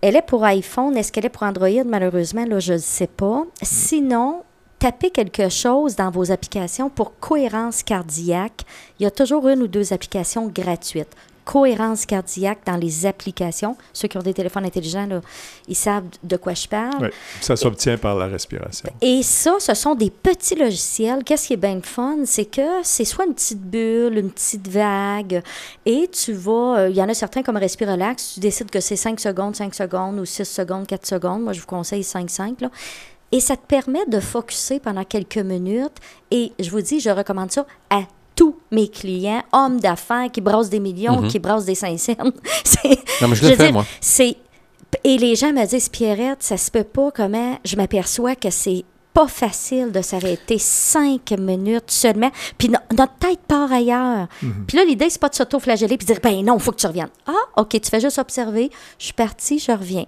[0.00, 0.96] Elle est pour iPhone.
[0.96, 1.84] Est-ce qu'elle est pour Android?
[1.84, 3.44] Malheureusement, là, je ne sais pas.
[3.62, 4.42] Sinon,
[4.78, 8.62] tapez quelque chose dans vos applications pour cohérence cardiaque.
[8.98, 11.14] Il y a toujours une ou deux applications gratuites.
[11.44, 13.76] Cohérence cardiaque dans les applications.
[13.92, 15.20] Ceux qui ont des téléphones intelligents, là,
[15.68, 16.96] ils savent de quoi je parle.
[17.04, 17.08] Oui,
[17.40, 18.90] ça s'obtient par la respiration.
[19.00, 21.22] Et ça, ce sont des petits logiciels.
[21.22, 22.16] Qu'est-ce qui est bien fun?
[22.24, 25.40] C'est que c'est soit une petite bulle, une petite vague,
[25.84, 26.78] et tu vas.
[26.80, 29.72] euh, Il y en a certains comme Respirelax, tu décides que c'est 5 secondes, 5
[29.72, 31.42] secondes, ou 6 secondes, 4 secondes.
[31.42, 32.68] Moi, je vous conseille 5-5.
[33.32, 35.96] Et ça te permet de focuser pendant quelques minutes.
[36.30, 38.02] Et je vous dis, je recommande ça à
[38.36, 41.28] tous mes clients, hommes d'affaires qui brassent des millions, Mhm.
[41.28, 43.84] qui brassent des cinq Non, mais je veux le fais, dire, moi.
[44.00, 44.36] C'est
[45.04, 48.84] et les gens me disent Pierrette, ça se peut pas comment je m'aperçois que c'est
[49.12, 52.30] pas facile de s'arrêter cinq minutes seulement.
[52.56, 54.28] Puis no- notre tête part ailleurs.
[54.66, 56.76] Puis là, l'idée, c'est pas de s'auto-flageller puis de dire ben non, il faut que
[56.76, 57.08] tu reviennes.
[57.26, 58.70] Ah, OK, tu fais juste observer.
[58.98, 60.04] Je suis partie, je reviens.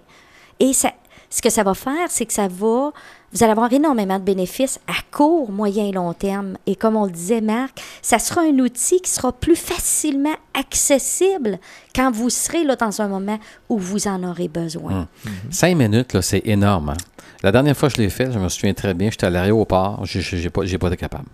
[0.59, 0.91] Et ça,
[1.29, 2.91] ce que ça va faire, c'est que ça va.
[3.31, 6.57] Vous allez avoir énormément de bénéfices à court, moyen et long terme.
[6.65, 11.59] Et comme on le disait, Marc, ça sera un outil qui sera plus facilement accessible
[11.95, 13.37] quand vous serez là dans un moment
[13.69, 15.07] où vous en aurez besoin.
[15.51, 16.89] Cinq minutes, là, c'est énorme.
[16.89, 16.97] hein.
[17.43, 20.01] La dernière fois que je l'ai fait, je me souviens très bien, j'étais à l'aéroport,
[20.05, 21.25] j'ai pas, pas été capable.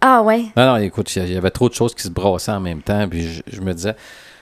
[0.00, 0.46] Ah ouais?
[0.56, 3.08] Non, non, écoute, il y avait trop de choses qui se brassaient en même temps,
[3.08, 3.94] puis je, je me disais,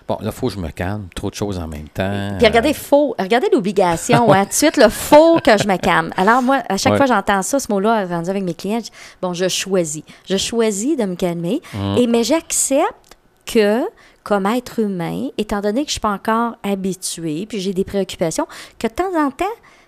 [0.07, 2.37] bon, là, il faut que je me calme, trop de choses en même temps.
[2.39, 6.11] Puis regardez, faux, regardez l'obligation, hein, tout de suite, le faux que je me calme.
[6.17, 6.99] Alors moi, à chaque Ouais.
[6.99, 10.03] fois que j'entends ça, ce mot-là, rendu avec mes clients, je bon, je choisis.
[10.29, 11.97] Je choisis de me calmer, Mm.
[11.99, 13.83] et, mais j'accepte que,
[14.23, 18.47] comme être humain, étant donné que je suis pas encore habituée, puis j'ai des préoccupations,
[18.79, 19.45] que de temps en temps,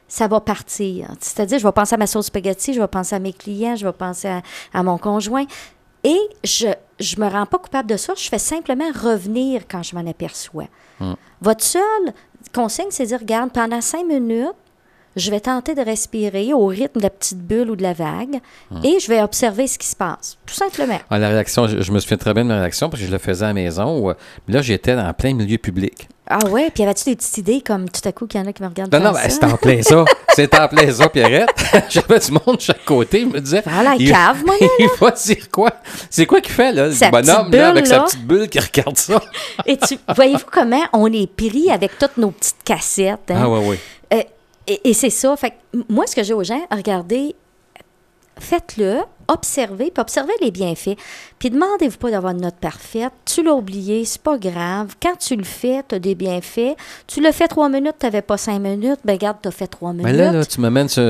[0.09, 1.09] ça va partir.
[1.18, 3.87] C'est-à-dire, je vais penser à ma sauce spaghetti, je vais penser à mes clients, je
[3.87, 5.44] vais penser à, à mon conjoint.
[6.04, 6.68] Et je
[7.00, 8.12] je me rends pas coupable de ça.
[8.16, 10.68] Je fais simplement revenir quand je m'en aperçois.
[11.40, 11.82] Votre seul
[12.54, 14.52] conseil, c'est de dire, regarde, pendant cinq minutes,
[15.16, 18.40] je vais tenter de respirer au rythme de la petite bulle ou de la vague
[18.84, 20.38] et je vais observer ce qui se passe.
[20.46, 20.98] Tout simplement.
[21.10, 23.12] Ah, la réaction, je, je me souviens très bien de ma réaction parce que je
[23.12, 23.98] le faisais à la maison.
[23.98, 24.14] où, euh,
[24.48, 26.08] là, j'étais en plein milieu public.
[26.26, 28.52] Ah ouais, puis avais-tu des petites idées comme tout à coup qu'il y en a
[28.54, 30.04] qui me regardent Non, non, ben, c'était en plein ça.
[30.34, 31.50] C'était en plein ça, Pierrette.
[31.90, 33.20] J'avais du monde de chaque côté.
[33.20, 33.62] Je me disais.
[33.66, 35.70] Ah, la il- cave, moi, là, Il va dire quoi?
[36.10, 36.88] C'est quoi qu'il fait, là?
[36.88, 39.20] Le bonhomme, là, avec sa petite bulle qui regarde ça?
[39.66, 43.30] Et tu, voyez-vous comment on est pris avec toutes nos petites cassettes?
[43.30, 43.40] hein?
[43.44, 43.78] Ah, ouais, ouais.
[44.14, 44.22] Euh,
[44.66, 45.37] et et c'est ça.
[45.37, 45.52] Fait
[45.88, 47.37] moi, ce que j'ai aux gens, regardez,
[48.40, 50.96] faites-le, observez, puis observez les bienfaits.
[51.38, 53.12] Puis demandez-vous pas d'avoir une note parfaite.
[53.24, 54.94] Tu l'as oublié, c'est pas grave.
[55.02, 56.76] Quand tu le fais, tu as des bienfaits.
[57.06, 59.66] Tu le fais trois minutes, tu n'avais pas cinq minutes, ben garde, tu as fait
[59.66, 60.06] trois minutes.
[60.06, 61.00] Mais là, là, tu m'amènes, tu,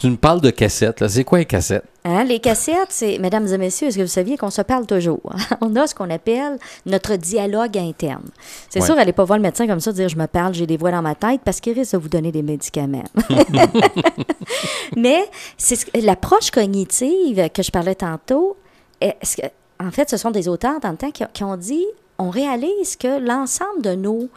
[0.00, 1.06] tu me parles de cassettes.
[1.08, 1.84] C'est quoi les cassettes?
[2.02, 5.20] Hein, les cassettes, c'est, mesdames et messieurs, est-ce que vous saviez qu'on se parle toujours?
[5.60, 8.24] On a ce qu'on appelle notre dialogue interne.
[8.70, 8.86] C'est Ouais.
[8.86, 10.90] sûr, allez pas voir le médecin comme ça dire je me parle, j'ai des voix
[10.92, 13.04] dans ma tête parce qu'il risque de vous donner des médicaments.
[14.96, 15.28] Mais
[15.58, 18.56] c'est l'approche cognitive que je parlais tantôt,
[19.00, 19.46] est-ce que-
[19.84, 21.86] en fait, ce sont des auteurs dans le temps qui, qui ont dit
[22.18, 24.28] on réalise que l'ensemble de nos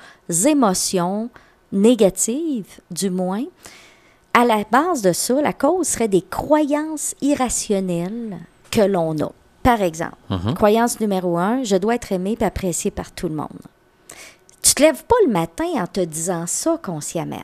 [0.47, 1.29] émotions
[1.73, 3.43] négatives, du moins,
[4.33, 8.37] à la base de ça, la cause serait des croyances irrationnelles
[8.71, 9.31] que l'on a.
[9.63, 10.15] Par exemple,
[10.55, 13.49] croyance numéro un, je dois être aimé et apprécié par tout le monde.
[14.61, 17.43] Tu te lèves pas le matin en te disant ça consciemment.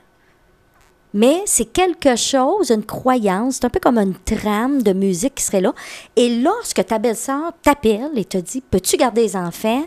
[1.13, 5.43] Mais c'est quelque chose, une croyance, c'est un peu comme une trame de musique qui
[5.43, 5.73] serait là.
[6.15, 9.83] Et lorsque ta belle-sœur t'appelle et te dit Peux-tu garder les enfants?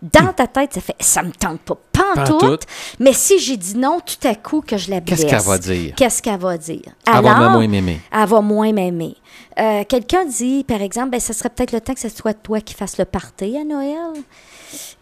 [0.00, 1.76] Dans ta tête, ça fait Ça me tente pas,
[2.14, 2.40] pantoute.
[2.40, 2.62] Pantoute.
[3.00, 5.58] Mais si j'ai dit non tout à coup que je la blesse, Qu'est-ce qu'elle va
[5.58, 5.94] dire?
[5.96, 6.92] Qu'est-ce qu'elle va dire?
[7.06, 8.00] Elle va moins m'aimer.
[8.12, 9.16] elle va moins m'aimer.
[9.58, 12.60] Euh, Quelqu'un dit, par exemple, ben, ce serait peut-être le temps que ce soit toi
[12.60, 14.22] qui fasses le party à Noël.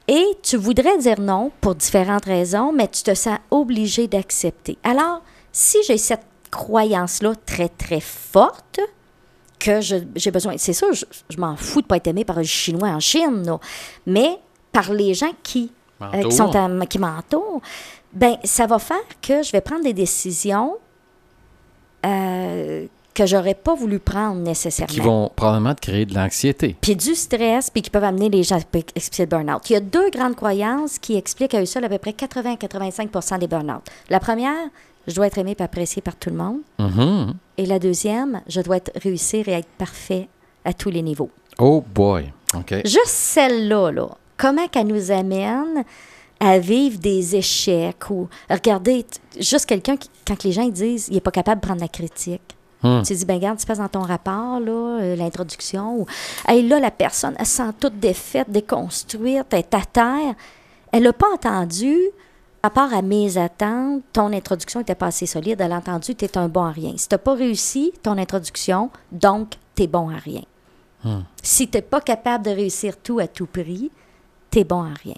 [0.09, 4.79] Et tu voudrais dire non pour différentes raisons, mais tu te sens obligé d'accepter.
[4.83, 5.21] Alors,
[5.59, 8.79] si j'ai cette croyance-là très, très forte,
[9.59, 10.55] que j'ai besoin.
[10.59, 13.42] C'est sûr, je, je m'en fous de pas être aimé par un Chinois en Chine,
[13.47, 13.59] là.
[14.05, 14.38] mais
[14.71, 17.62] par les gens qui, euh, qui, sont à- qui m'entourent,
[18.12, 20.77] ben, ça va faire que je vais prendre des décisions
[22.05, 24.92] euh, que j'aurais pas voulu prendre nécessairement.
[24.92, 26.77] Qui vont probablement te créer de l'anxiété.
[26.79, 29.71] Puis du stress, puis qui peuvent amener les gens à expliquer le burn-out.
[29.71, 32.53] Il y a deux grandes croyances qui expliquent à eux seuls à peu près 80
[32.53, 33.83] à 85 des burn-out.
[34.11, 34.69] La première,
[35.07, 36.59] je dois être aimé et apprécié par tout le monde.
[36.79, 37.35] Mhm.
[37.59, 40.29] Et la deuxième, je dois être, réussir et être parfait
[40.64, 41.31] à tous les niveaux.
[41.59, 42.33] Oh boy.
[42.55, 42.75] OK.
[42.85, 45.85] Juste celle-là, là, comment qu'elle nous amène
[46.38, 49.07] à vivre des échecs ou regardez,
[49.38, 52.57] juste quelqu'un quand les gens ils disent il n'est pas capable de prendre la critique.
[52.83, 53.03] Hmm.
[53.03, 56.07] Tu dis, ben regarde, tu passes dans ton rapport, là, euh, l'introduction, ou
[56.47, 60.35] hey, là, la personne, elle se sent toute défaite, déconstruite, elle est à terre.
[60.92, 61.97] Elle n'a pas entendu,
[62.62, 65.61] à part à mes attentes, ton introduction était pas assez solide.
[65.61, 66.95] Elle a entendu, tu es un bon à rien.
[66.97, 70.42] Si tu n'as pas réussi ton introduction, donc tu es bon à rien.
[71.42, 73.90] Si tu n'es pas capable de réussir tout à tout prix,
[74.51, 75.14] tu es bon à rien.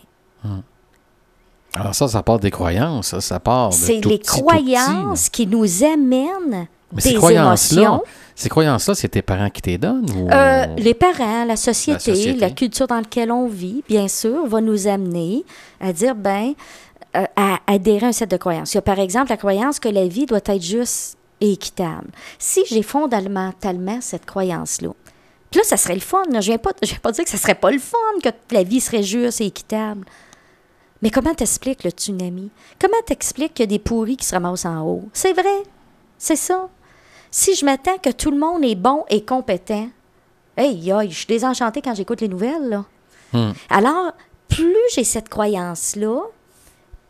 [1.75, 3.09] Alors ça, ça part des croyances.
[3.09, 8.03] Ça, ça part de C'est les petit, petit, croyances qui nous amènent Mais ces émotions.
[8.35, 10.11] ces croyances-là, c'est tes parents qui te les donnent?
[10.17, 10.31] Ou...
[10.31, 12.41] Euh, les parents, la société, La société.
[12.41, 15.45] la culture dans laquelle on vit, bien sûr, va nous amener
[15.81, 16.55] à dire, ben,
[17.15, 18.73] à adhérer à un set de croyances.
[18.75, 22.09] Il y a par exemple la croyance que la vie doit être juste et équitable.
[22.39, 24.91] Si j'ai fondamentalement cette croyance-là,
[25.51, 26.23] puis là, ça serait le fun.
[26.31, 26.41] là.
[26.41, 28.29] Je ne viens, pas- je viens pas dire que ça serait pas le fun, que
[28.51, 30.05] la vie serait juste et équitable.
[31.01, 32.51] Mais comment t'expliques le tsunami?
[32.79, 35.05] Comment t'expliques qu'il y a des pourris qui se ramassent en haut?
[35.15, 35.63] C'est vrai.
[36.19, 36.69] C'est ça.
[37.31, 39.89] Si je m'attends que tout le monde est bon et compétent,
[40.57, 42.85] hey, aïe, je suis désenchantée quand j'écoute les nouvelles, là.
[43.33, 43.53] Hmm.
[43.71, 44.13] Alors,
[44.49, 46.21] plus j'ai cette croyance-là,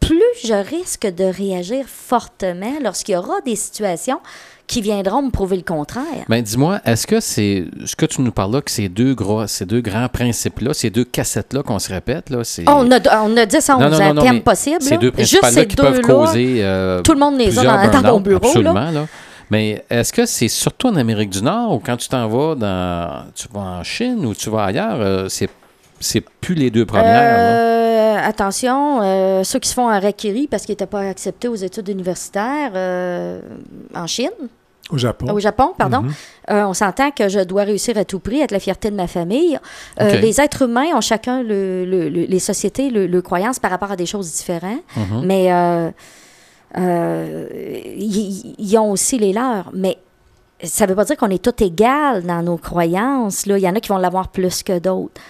[0.00, 4.20] plus je risque de réagir fortement lorsqu'il y aura des situations
[4.66, 6.04] qui viendront me prouver le contraire.
[6.28, 9.46] Ben, dis-moi, est-ce que c'est ce que tu nous parles là, que ces deux gros,
[9.46, 12.68] ces deux grands principes-là, ces deux cassettes-là qu'on se répète, là, c'est.
[12.68, 14.82] on, a, on a 10 à 11 Non, possibles.
[14.82, 14.96] Ces là.
[14.98, 16.56] deux Juste principes-là ces qui peuvent causer.
[16.60, 18.40] euh, Tout le monde les a dans, burn-out, bureau.
[18.42, 18.48] là.
[18.48, 19.06] Absolument, là.
[19.50, 23.24] Mais est-ce que c'est surtout en Amérique du Nord ou quand tu t'en vas dans.
[23.34, 25.48] Tu vas en Chine ou tu vas ailleurs, euh, c'est,
[26.00, 27.36] c'est plus les deux premières?
[27.38, 31.54] Euh, attention, euh, ceux qui se font un requérir parce qu'ils n'étaient pas acceptés aux
[31.54, 33.40] études universitaires euh,
[33.94, 34.30] en Chine,
[34.90, 35.26] Au Japon.
[35.32, 36.02] au Japon, pardon.
[36.02, 36.12] Mhm.
[36.50, 39.06] Euh, on s'entend que je dois réussir à tout prix, être la fierté de ma
[39.06, 39.58] famille.
[40.00, 40.20] Euh.
[40.20, 43.90] Les êtres humains ont chacun, le, le- le- les sociétés, le, le croyance par rapport
[43.92, 44.82] à des choses différentes.
[44.96, 45.22] Mhm.
[45.24, 45.90] Mais euh,
[46.76, 47.46] euh,
[47.96, 49.70] ils ont aussi les leurs.
[49.74, 49.96] Mais
[50.62, 53.46] ça ne veut pas dire qu'on est tous égales dans nos croyances.
[53.46, 53.58] Là.
[53.58, 55.20] Il y en a qui vont l'avoir plus que d'autres.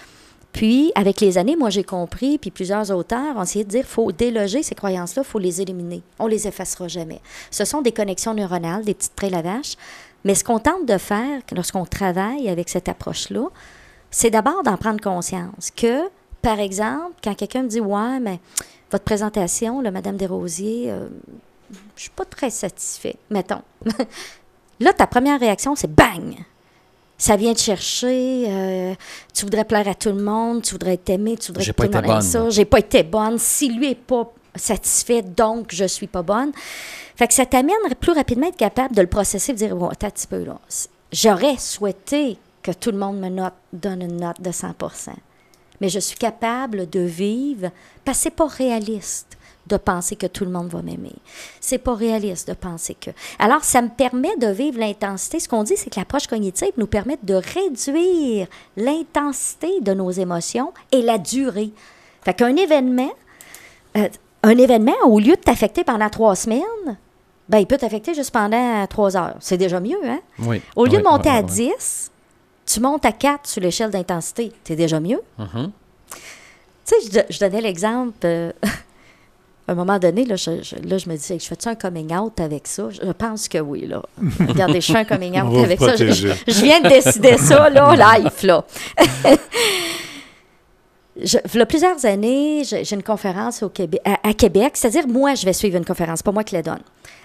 [0.53, 4.11] Puis, avec les années, moi, j'ai compris, puis plusieurs auteurs ont essayé de dire faut
[4.13, 6.03] déloger ces croyances-là, faut les éliminer.
[6.19, 7.21] On les effacera jamais.
[7.51, 9.75] Ce sont des connexions neuronales, des petites traits à la vache.
[10.25, 13.49] Mais ce qu'on tente de faire lorsqu'on travaille avec cette approche-là,
[14.11, 16.09] c'est d'abord d'en prendre conscience que,
[16.43, 18.41] par exemple, quand quelqu'un me dit Ouais, mais
[18.91, 21.09] votre présentation, là, Madame Desrosiers, euh,
[21.95, 23.63] je suis pas très satisfait, mettons.
[24.81, 26.37] là, ta première réaction, c'est bang!
[27.19, 28.95] Ça vient te chercher, euh,
[29.35, 31.83] tu voudrais plaire à tout le monde, tu voudrais être aimé, tu voudrais que tout
[31.83, 32.49] le monde ça.
[32.49, 33.39] J'ai pas été bonne.
[33.39, 36.53] Si lui est pas satisfait, donc je suis pas bonne.
[37.17, 39.89] Fait que ça t'amène plus rapidement à être capable de le processer, de dire, bon,
[39.89, 40.61] attends un petit peu là.
[41.13, 45.11] J'aurais souhaité que tout le monde me note, donne une note de 100%
[45.81, 47.71] Mais je suis capable de vivre
[48.05, 49.38] parce que c'est pas réaliste
[49.69, 51.15] de penser que tout le monde va m'aimer.
[51.61, 53.11] C'est pas réaliste de penser que.
[53.39, 55.39] Alors, ça me permet de vivre l'intensité.
[55.41, 60.73] Ce qu'on dit, c'est que l'approche cognitive nous permet de réduire l'intensité de nos émotions
[60.93, 61.71] et la durée.
[62.23, 63.13] Fait qu'un événement,
[63.97, 64.09] euh,
[64.43, 66.63] un événement, au lieu de t'affecter pendant trois semaines,
[67.49, 69.37] ben, il peut t'affecter juste pendant trois heures.
[69.41, 70.21] C'est déjà mieux, hein?
[70.41, 70.61] Oui.
[70.77, 71.47] Au lieu Oui, de monter oui, à oui.
[71.79, 72.11] 10,
[72.67, 74.53] tu montes à 4 sur l'échelle d'intensité.
[74.65, 75.21] C'est déjà mieux?
[75.39, 75.73] Mhm.
[76.87, 78.13] Tu sais, je donnais l'exemple.
[78.25, 78.53] euh,
[79.69, 82.13] à un moment donné, là, je, je- là, je me disais, je fais-tu un coming
[82.17, 82.89] out avec ça?
[82.91, 84.03] Je pense que oui, là.
[84.49, 85.95] Regardez, je fais un coming out avec ça.
[85.95, 88.65] Je, viens de décider ça, là, live, là.
[91.21, 95.09] Je, il y a plusieurs années, j'ai une conférence au Québec, à, à Québec, c'est-à-dire
[95.09, 96.79] moi, je vais suivre une conférence, pas moi qui la donne.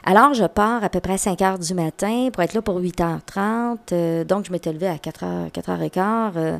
[0.04, 2.80] Alors, je pars à peu près à 5 heures du matin pour être là pour
[2.82, 3.78] 8h30.
[3.92, 6.32] euh, donc, je m'étais levée à 4 h 4h15.
[6.38, 6.58] euh,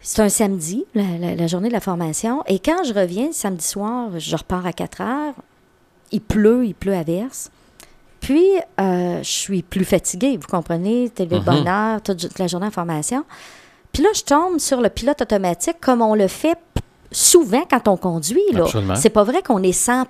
[0.00, 2.42] c'est un samedi, la, la- la journée de la formation.
[2.46, 5.34] Et quand je reviens samedi soir, je repars à 4 heures.
[6.12, 7.50] Il pleut, il pleut à verse.
[8.20, 8.46] Puis,
[8.80, 11.44] euh, je suis plus fatiguée, vous comprenez, télé Mhm.
[11.44, 13.24] bonheur, toute, toute la journée en formation.
[13.92, 16.58] Puis là, je tombe sur le pilote automatique comme on le fait
[17.12, 18.40] souvent quand on conduit.
[18.52, 18.62] Là.
[18.64, 18.94] Absolument.
[18.96, 20.04] C'est pas vrai qu'on est 100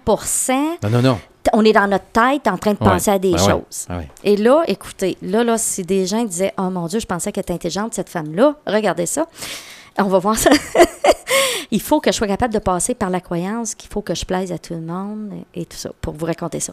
[0.83, 1.19] Non, non, non.
[1.55, 2.91] on est dans notre tête en train de Ouais.
[2.91, 3.39] penser à des ouais.
[3.39, 3.87] choses.
[3.89, 4.09] Ah ouais.
[4.25, 7.43] Et là, écoutez, là, là, si des gens disaient Oh mon Dieu, je pensais qu'elle
[7.43, 9.27] était intelligente, cette femme-là, regardez ça.
[10.01, 10.51] On va voir ça.
[11.71, 14.25] Il faut que je sois capable de passer par la croyance qu'il faut que je
[14.25, 16.73] plaise à tout le monde et, tout ça, pour vous raconter ça.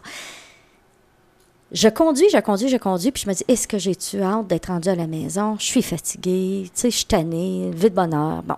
[1.71, 4.67] Je conduis, je conduis, je conduis, puis je me dis Est-ce que j'ai-tu hâte d'être
[4.67, 5.57] rendue à la maison?
[5.59, 8.41] Je suis fatiguée, tu sais, je suis tannée, vie de bonheur.
[8.43, 8.55] Bon.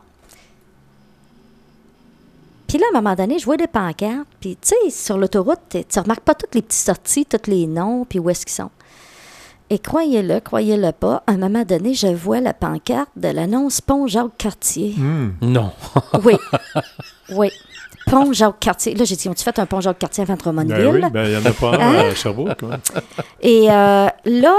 [2.68, 4.28] Puis là, à un moment donné, je vois des pancartes.
[4.40, 7.66] Puis, tu sais, sur l'autoroute, tu tu remarques pas toutes les petites sorties, tous les
[7.66, 8.70] noms, puis où est-ce qu'ils sont.
[9.72, 14.08] Et croyez-le, croyez-le pas, à un moment donné, je vois la pancarte de l'annonce Pont
[14.08, 14.96] Jacques-Cartier.
[14.98, 15.32] Hmm.
[15.42, 15.72] Non.
[16.24, 16.36] Oui.
[17.32, 17.50] Oui.
[18.08, 18.96] Pont Jacques-Cartier.
[18.96, 20.76] Là, j'ai dit, ont-tu fait un pont Jacques-Cartier avant Drummondville?
[20.78, 22.10] Ben oui, ben, il y en a pas un Hein?
[22.10, 22.64] à Sherbrooke.
[23.42, 24.56] Et euh, là,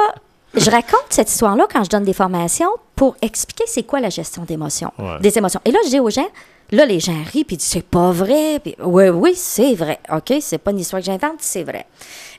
[0.54, 4.42] je raconte cette histoire-là quand je donne des formations pour expliquer c'est quoi la gestion
[4.44, 5.20] d'émotions, Ouais.
[5.20, 5.60] des émotions.
[5.64, 6.28] Et là, je dis aux gens,
[6.72, 8.58] là, les gens rient, puis ils disent, c'est pas vrai.
[8.60, 9.98] Puis, oui, oui, c'est vrai.
[10.12, 11.86] OK, c'est pas une histoire que j'invente, c'est vrai.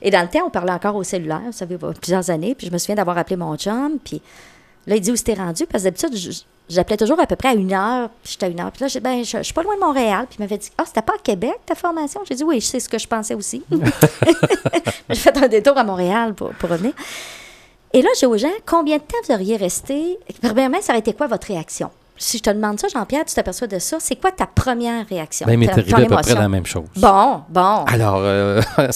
[0.02, 2.72] Et dans le temps, on parlait encore au cellulaire, vous savez, plusieurs années, puis je
[2.72, 4.20] me souviens d'avoir appelé mon chum, puis
[4.86, 6.32] là, il dit où c'était rendu, parce que d'habitude,
[6.68, 8.70] j'appelais toujours à peu près à une heure, puis j'étais à une heure.
[8.72, 10.84] Puis là, ben, je, je suis pas loin de Montréal, puis il m'avait dit, ah,
[10.86, 12.20] c'était pas à Québec, ta formation?
[12.28, 13.62] J'ai dit, oui, c'est ce que je pensais aussi.
[15.08, 16.92] j'ai fait un détour à Montréal pour, pour revenir.
[17.94, 20.18] Et là, j'ai aux gens, combien de temps vous auriez resté?
[20.42, 21.90] Premièrement, ça aurait été quoi votre réaction?
[22.16, 25.46] Si je te demande ça, Jean-Pierre, tu t'aperçois de ça, c'est quoi ta première réaction?
[25.46, 26.84] Ben, m'est ta- arrivé à peu près la même chose.
[26.96, 27.84] Bon, bon.
[27.86, 28.60] Alors, euh,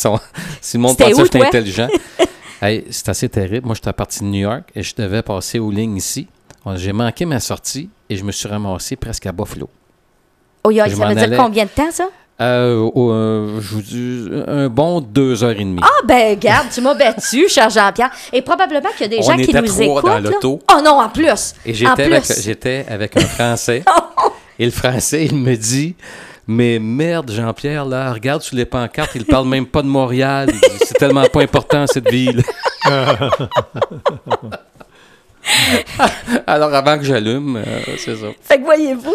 [0.60, 1.88] si le monde pensait que j'étais intelligent,
[2.62, 3.66] hey, c'est assez terrible.
[3.66, 6.28] Moi, j'étais parti de New York et je devais passer aux lignes ici.
[6.74, 9.68] J'ai manqué ma sortie et je me suis ramassé presque à Buffalo.
[10.64, 12.08] Oh, ça veut dire combien de temps, ça?
[12.38, 15.80] Euh, euh, je vous dis, un bon deux heures et demie.
[15.82, 18.10] Ah, ben, garde, tu m'as battu, cher Jean-Pierre.
[18.32, 20.04] Et probablement qu'il y a des On gens qui nous trois écoutent.
[20.04, 20.20] dans là.
[20.20, 20.60] l'auto.
[20.70, 21.54] Oh non, en plus.
[21.64, 22.42] Et j'étais avec, plus.
[22.42, 23.82] j'étais avec un Français.
[24.58, 25.94] et le Français, il me dit
[26.46, 30.50] Mais merde, Jean-Pierre, là, regarde sur les pancartes, il parle même pas de Montréal.
[30.52, 32.42] Dit, C'est tellement pas important, cette ville.
[36.46, 38.26] Alors, avant que j'allume, euh, c'est ça.
[38.42, 39.14] Fait que voyez-vous.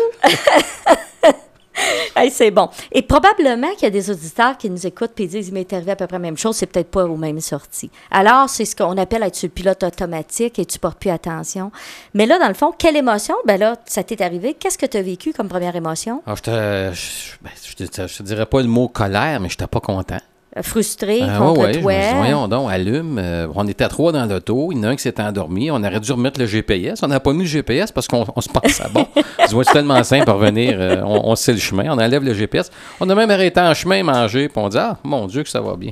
[2.16, 2.70] Hey, c'est bon.
[2.92, 5.92] Et probablement qu'il y a des auditeurs qui nous écoutent et disent il m'est arrivé
[5.92, 7.90] à peu près la même chose, c'est peut-être pas aux mêmes sorties.
[8.12, 11.72] Alors, c'est ce qu'on appelle être sur le pilote automatique et tu portes plus attention.
[12.14, 13.36] Mais là, dans le fond, quelle émotion?
[13.46, 14.56] Ben là, ça t'est arrivé.
[14.56, 16.22] Qu'est-ce que tu as vécu comme première émotion?
[16.26, 19.68] Alors, j'étais- je, ben, je te, je te dirais pas le mot colère, mais j'étais
[19.68, 20.18] pas content.
[20.58, 21.94] Euh, Frustré Ah, contre ouais, je toi?
[21.94, 23.18] me dis, voyons donc, allume.
[23.18, 24.70] Euh, on était à trois dans l'auto.
[24.72, 25.72] Il y en a un qui s'était endormi.
[25.72, 27.02] On aurait dû remettre le GPS.
[27.04, 29.06] On n'a pas mis le GPS parce qu'on on se pensait, bon,
[29.48, 30.76] tu vois, c'est tellement simple à revenir.
[30.78, 31.86] euh, on, on sait le chemin.
[31.88, 32.70] On enlève le GPS.
[33.00, 34.50] On a même arrêté en chemin manger.
[34.50, 35.92] Puis on dit, ah, mon Dieu, que ça va bien.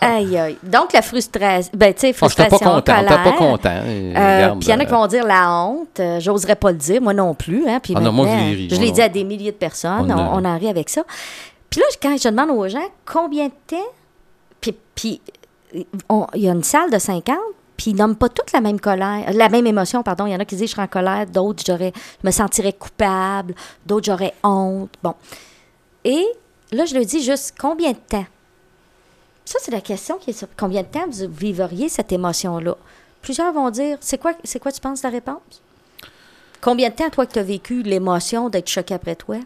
[0.00, 0.56] Aïe, aïe.
[0.62, 1.70] Donc, la frustration.
[1.76, 2.94] Ben, tu sais, Oh, j'étais frustration, pas content.
[2.96, 3.22] colère.
[3.24, 3.80] Pas content.
[3.86, 6.00] Euh, puis il y en a qui vont dire la honte.
[6.20, 7.64] J'oserais pas le dire, moi non plus.
[7.68, 10.10] Hein, puis Ah non, moi, maintenant, je l'ai je dit à des milliers de personnes.
[10.10, 11.02] On On, a- on en rit avec ça.
[11.70, 13.76] Puis là, quand je demande aux gens combien de temps,
[15.00, 15.18] puis,
[16.10, 17.38] on- il y a une salle de 50,
[17.74, 20.26] puis ils nomment pas toutes la même colère, la même émotion, pardon.
[20.26, 21.90] Il y en a qui disent je serais en colère, d'autres je
[22.22, 23.54] me sentirais coupable,
[23.86, 24.90] d'autres j'aurais honte.
[25.02, 25.14] Bon.
[26.04, 26.26] Et
[26.70, 28.26] là, je leur dis juste combien de temps?
[29.46, 32.76] Ça, c'est la question qui est sur combien de temps vous vivriez cette émotion-là?
[33.22, 35.62] Plusieurs vont dire c'est quoi, c'est quoi tu penses la réponse?
[36.60, 39.36] Combien de temps, toi, que tu as vécu l'émotion d'être choqué après toi?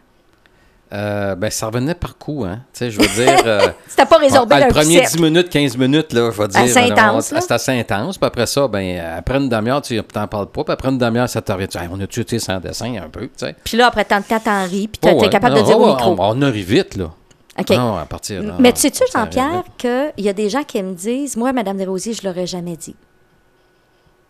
[0.93, 2.61] Euh, ben, ça revenait par coup, hein.
[2.72, 3.37] Tu sais, je veux dire.
[3.47, 5.16] euh, C'était pas résorbé le premier sec.
[5.16, 6.61] 10 minutes, 15 minutes, là, je dire.
[6.61, 7.35] Assez intense.
[7.41, 8.16] C'est assez intense.
[8.18, 10.62] Puis après ça, ben, après une demi-heure, tu t'en parles pas.
[10.62, 11.66] Puis après une demi-heure, ça te revient.
[11.74, 13.57] Hey, on a-tu été sans dessin un peu, tu sais?
[13.64, 15.28] Puis là, après tant de temps, t'en ris, puis t'es Oh, ouais.
[15.30, 16.14] capable Non, de dire oh, au micro.
[16.18, 17.11] On, on a ri vite, là.
[17.59, 17.70] OK.
[17.70, 18.53] Non, à partir de.
[18.59, 22.12] Mais tu sais-tu, Jean-Pierre, qu'il y a des gens qui me disent, moi, Madame Desrosiers,
[22.14, 22.95] je l'aurais jamais dit.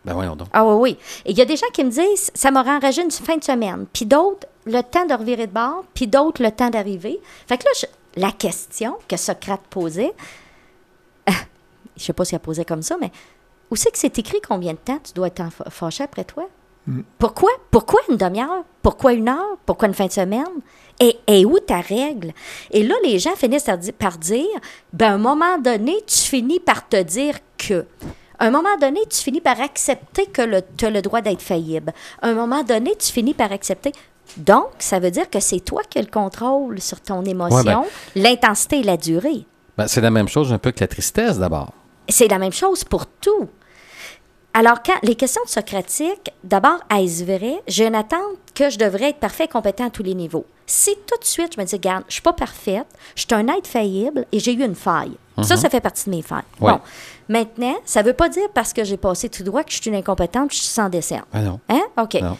[0.05, 0.47] Ben, voyons donc.
[0.53, 0.97] Ah oui, oui.
[1.25, 3.43] Et il y a des gens qui me disent, ça m'aurait enragé une fin de
[3.43, 3.85] semaine.
[3.91, 7.19] Puis d'autres, le temps de revirer de bord, puis d'autres, le temps d'arriver.
[7.47, 10.13] Fait que là, je- la question que Socrate posait,
[11.97, 13.11] je sais pas s'il a posé comme ça, mais
[13.71, 16.47] où c'est que c'est écrit combien de temps tu dois être fâché après toi?
[17.17, 17.49] Pourquoi?
[17.71, 18.63] Pourquoi une demi-heure?
[18.83, 19.57] Pourquoi une heure?
[19.65, 20.45] Pourquoi une fin de semaine?
[20.99, 22.31] Et, et où ta règle?
[22.69, 24.45] Et là, les gens finissent par dire,
[24.93, 27.87] ben, à un moment donné, tu finis par te dire que.
[28.39, 31.93] À un moment donné, tu finis par accepter que tu as le droit d'être faillible.
[32.21, 33.91] À un moment donné, tu finis par accepter.
[34.37, 37.83] Donc, ça veut dire que c'est toi qui as le contrôle sur ton émotion, ben-
[38.15, 39.45] l'intensité et la durée.
[39.77, 41.71] Ben, c'est la même chose un peu que la tristesse, d'abord.
[42.09, 43.47] C'est la même chose pour tout.
[44.53, 47.61] Alors, quand les questions de Socratique, d'abord, est-ce vrai?
[47.67, 50.45] J'ai une attente que je devrais être parfait et compétent à tous les niveaux.
[50.65, 53.47] Si tout de suite, je me dis, regarde, je suis pas parfaite, je suis un
[53.49, 55.17] être faillible et j'ai eu une faille.
[55.43, 56.43] Ça, ça fait partie de mes failles.
[56.61, 56.71] Ouais.
[56.71, 56.79] Bon.
[57.27, 59.95] Maintenant, ça veut pas dire parce que j'ai passé tout droit que je suis une
[59.97, 61.23] incompétente, je suis sans dessin.
[61.33, 61.59] Ah non.
[61.67, 61.81] Hein?
[62.01, 62.13] OK.
[62.21, 62.37] Non.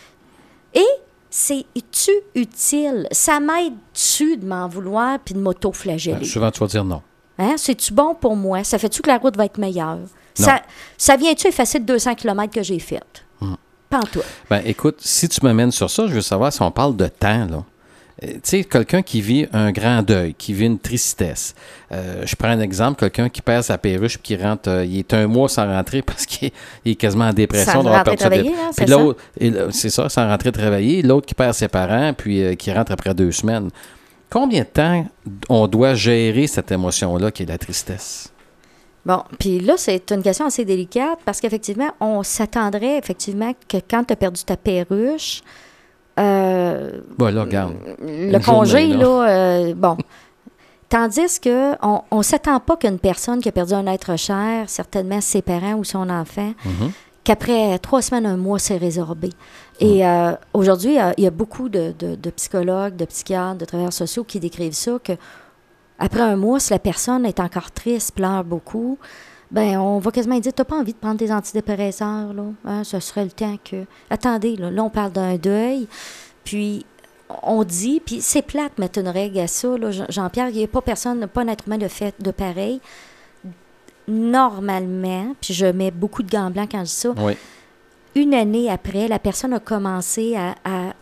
[0.74, 0.86] Et
[1.30, 3.08] c'est-tu utile?
[3.12, 6.24] Ça m'aide-tu de m'en vouloir puis de Ben, m'auto-flageller?
[6.24, 7.02] souvent, tu vas dire non.
[7.38, 7.56] Hein?
[7.58, 8.64] C'est-tu bon pour moi?
[8.64, 10.00] Ça fait-tu que la route va être meilleure?
[10.34, 10.62] Ça,
[10.98, 13.04] ça vient-tu effacer le 200 km que j'ai fait?
[13.96, 14.02] Hum.
[14.02, 14.24] Pas en toi.
[14.50, 17.46] Ben, écoute, si tu m'amènes sur ça, je veux savoir si on parle de temps,
[17.46, 17.64] là.
[18.24, 21.54] Euh, Tu sais, quelqu'un qui vit un grand deuil, qui vit une tristesse.
[21.92, 25.00] Euh, je prends un exemple, quelqu'un qui perd sa perruche puis qui rentre, euh, il
[25.00, 26.52] est un mois sans rentrer parce qu'il
[26.86, 27.84] est, quasiment en dépression.
[27.84, 29.72] Sans rentrer travailler, hein, Puis c'est ça?
[29.72, 31.02] c'est ça, sans rentrer travailler.
[31.02, 33.70] L'autre qui perd ses parents puis qui rentre après deux semaines.
[34.30, 35.06] Combien de temps
[35.50, 38.32] on doit gérer cette émotion-là qui est la tristesse?
[39.06, 44.04] Bon, puis là, c'est une question assez délicate parce qu'effectivement, on s'attendrait effectivement que quand
[44.06, 45.42] tu as perdu ta perruche,
[46.20, 47.74] euh, Bon, là, regarde.
[48.02, 49.98] le Une congé, journée, là, euh, bon.
[50.90, 55.20] Tandis que on, on s'attend pas qu'une personne qui a perdu un être cher, certainement
[55.20, 56.92] ses parents ou son enfant, Mhm.
[57.24, 59.30] qu'après trois semaines, un mois, c'est résorbé.
[59.80, 63.94] Et euh, aujourd'hui, il y a beaucoup de, de- de psychologues, de psychiatres, de travailleurs
[63.94, 65.14] sociaux qui décrivent ça, que
[66.00, 68.98] après un mois, si la personne est encore triste, pleure beaucoup,
[69.52, 72.44] ben on va quasiment dire, t'as pas envie de prendre des antidépresseurs, là?
[72.66, 73.86] Hein, ce serait le temps que...
[74.10, 75.88] Attendez, là, là on parle d'un deuil,
[76.44, 76.86] puis
[77.44, 79.70] on dit, puis c'est plate mettre une règle à ça,
[80.10, 82.82] Jean-Pierre, il n'y a pas personne, pas un être humain de fait de pareil.
[84.08, 87.34] Normalement, puis je mets beaucoup de gants blancs quand je dis ça, Oui.
[88.14, 90.94] une année après, la personne a commencé à, à,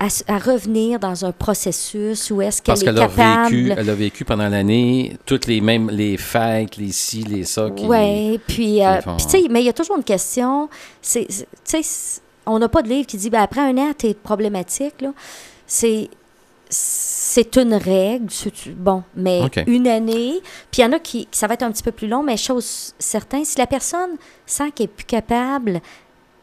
[0.00, 3.54] à revenir dans un processus où est-ce qu'elle est qu'elle a capable...
[3.54, 7.68] vécu, elle a vécu pendant l'année toutes les mêmes les fêtes, les ci, les ça.
[7.68, 10.68] Oui, puis, euh, qui font- puis tu sais, mais il y a toujours une question.
[11.02, 11.26] Tu
[11.64, 11.82] sais,
[12.46, 15.00] on n'a pas de livre qui dit, ben, après un an, tu es problématique.
[15.00, 15.12] là.
[15.66, 16.08] C'est
[16.68, 18.26] c'est une règle.
[18.76, 20.40] Bon, mais une année.
[20.70, 22.36] Puis il y en a qui, ça va être un petit peu plus long, mais
[22.36, 24.10] chose certaine, si la personne
[24.46, 25.80] sent qu'elle est plus capable,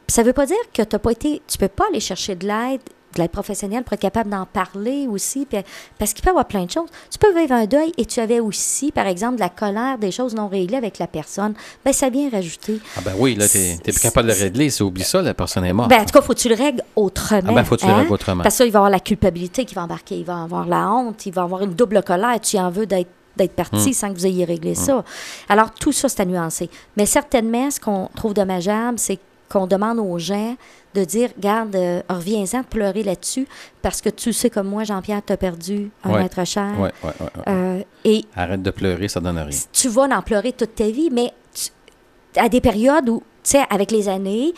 [0.07, 1.41] ça veut pas dire que tu pas été.
[1.47, 2.81] Tu peux pas aller chercher de l'aide,
[3.15, 5.45] de l'aide professionnelle pour être capable d'en parler aussi.
[5.45, 5.59] puis-
[5.99, 6.89] parce qu'il peut y avoir plein de choses.
[7.09, 10.11] Tu peux vivre un deuil et tu avais aussi, par exemple, de la colère, des
[10.11, 11.53] choses non réglées avec la personne.
[11.85, 12.79] Ben, ça vient rajouter.
[12.97, 14.69] Ah ben oui, là, t'es t'es plus capable de le régler.
[14.69, 15.89] C'est oublie ça, la personne est morte.
[15.89, 17.41] Ben, en tout cas, faut que tu le règles autrement.
[17.47, 17.97] Ah ben, faut que tu le hein?
[17.97, 18.43] règles autrement.
[18.43, 20.15] Parce que ça, il va y avoir la culpabilité qui va embarquer.
[20.17, 21.25] Il va y avoir la honte.
[21.25, 22.39] Il va y avoir une double colère.
[22.41, 23.93] Tu en veux d'être d'être parti Hmm.
[23.93, 25.05] sans que vous ayez réglé ça.
[25.47, 26.69] Alors, tout ça, c'est à nuancer.
[26.97, 30.55] Mais certainement, ce qu'on trouve dommageable, c'est qu'on demande aux gens
[30.93, 33.47] de dire, regarde, euh, reviens-en de pleurer là-dessus,
[33.81, 36.25] parce que tu sais comme moi, Jean-Pierre, tu as perdu un Ouais.
[36.25, 36.71] être cher.
[36.79, 37.11] Ouais, ouais.
[37.47, 39.57] Euh, et Arrête de pleurer, ça donne rien.
[39.71, 43.63] tu vas en pleurer toute ta vie, mais tu- à des périodes où, tu sais,
[43.69, 44.53] avec les années,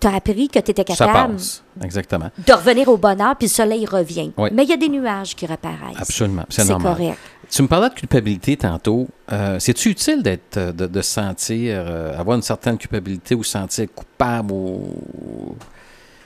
[0.00, 1.36] tu as appris que tu étais capable.
[1.82, 2.28] Exactement.
[2.46, 4.32] de revenir au bonheur, puis le soleil revient.
[4.52, 5.96] Mais il y a des nuages qui reparaissent.
[5.96, 6.44] Absolument.
[6.48, 6.96] C'est C'est normal.
[6.96, 7.18] correct.
[7.54, 9.08] Tu me parlais de culpabilité tantôt.
[9.30, 13.86] Euh, C'est-tu utile d'être, euh, de, de sentir, euh, avoir une certaine culpabilité ou sentir
[13.94, 15.54] coupable ou.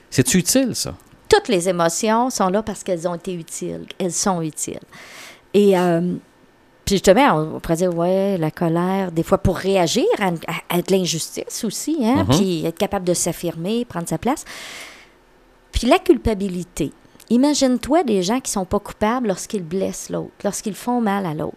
[0.08, 0.94] C'est-tu utile, ça?
[1.28, 3.86] Toutes les émotions sont là parce qu'elles ont été utiles.
[3.98, 4.78] Elles sont utiles.
[5.52, 6.14] Et euh,
[6.84, 10.82] puis justement, on pourrait dire, ouais, la colère, des fois pour réagir à, à- à
[10.82, 12.36] de l'injustice aussi, hein, Mhm.
[12.36, 14.44] puis être capable de s'affirmer, prendre sa place.
[15.72, 16.92] Puis la culpabilité.
[17.30, 21.56] Imagine-toi des gens qui sont pas coupables lorsqu'ils blessent l'autre, lorsqu'ils font mal à l'autre.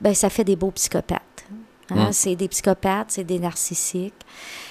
[0.00, 1.44] Ben ça fait des beaux psychopathes.
[1.90, 2.12] hein.
[2.12, 4.14] C'est des psychopathes, c'est des narcissiques.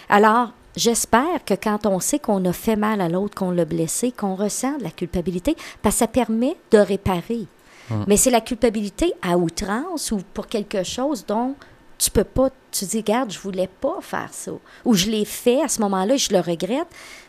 [0.10, 4.12] Alors, j'espère que quand on sait qu'on a fait mal à l'autre, qu'on l'a blessé,
[4.12, 7.46] qu'on ressent de la culpabilité, parce que ça permet de réparer.
[8.08, 11.54] Mais c'est la culpabilité à outrance ou pour quelque chose dont
[12.04, 14.52] tu peux pas, tu dis, regarde, je voulais pas faire ça,
[14.86, 16.88] ou je l'ai fait à ce moment-là et je le regrette.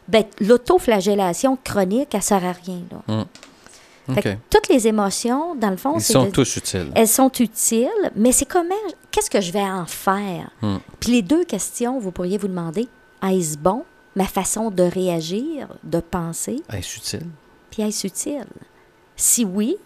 [0.09, 2.81] Ben, l'autoflagellation chronique, elle sert à rien.
[3.09, 3.25] Là.
[4.15, 4.39] Fait que OK.
[4.51, 6.91] toutes les émotions, dans le fond, c'est sont de- tous utiles.
[6.95, 8.75] elles sont utiles, mais c'est comment,
[9.11, 10.51] qu'est-ce que je vais en faire?
[10.61, 10.77] Hmm.
[11.01, 12.87] Puis les deux questions, vous pourriez vous demander,
[13.23, 17.27] est-ce bon, ma façon de réagir, de penser, Est-ce utile?
[17.71, 18.47] puis est-ce utile?
[19.17, 19.77] Si oui,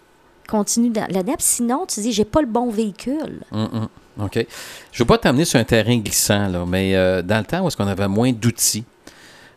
[0.49, 1.41] continue dans la nappe.
[1.41, 3.41] Sinon, tu dis, j'ai pas le bon véhicule.
[3.51, 3.87] Hum, hum.
[4.21, 4.33] OK.
[4.35, 4.45] Je ne
[4.99, 7.77] veux pas t'amener sur un terrain glissant, là, mais euh, dans le temps où est-ce
[7.77, 8.83] qu'on avait moins d'outils,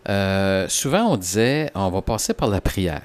[0.09, 3.03] euh, souvent on disait on va passer par la prière.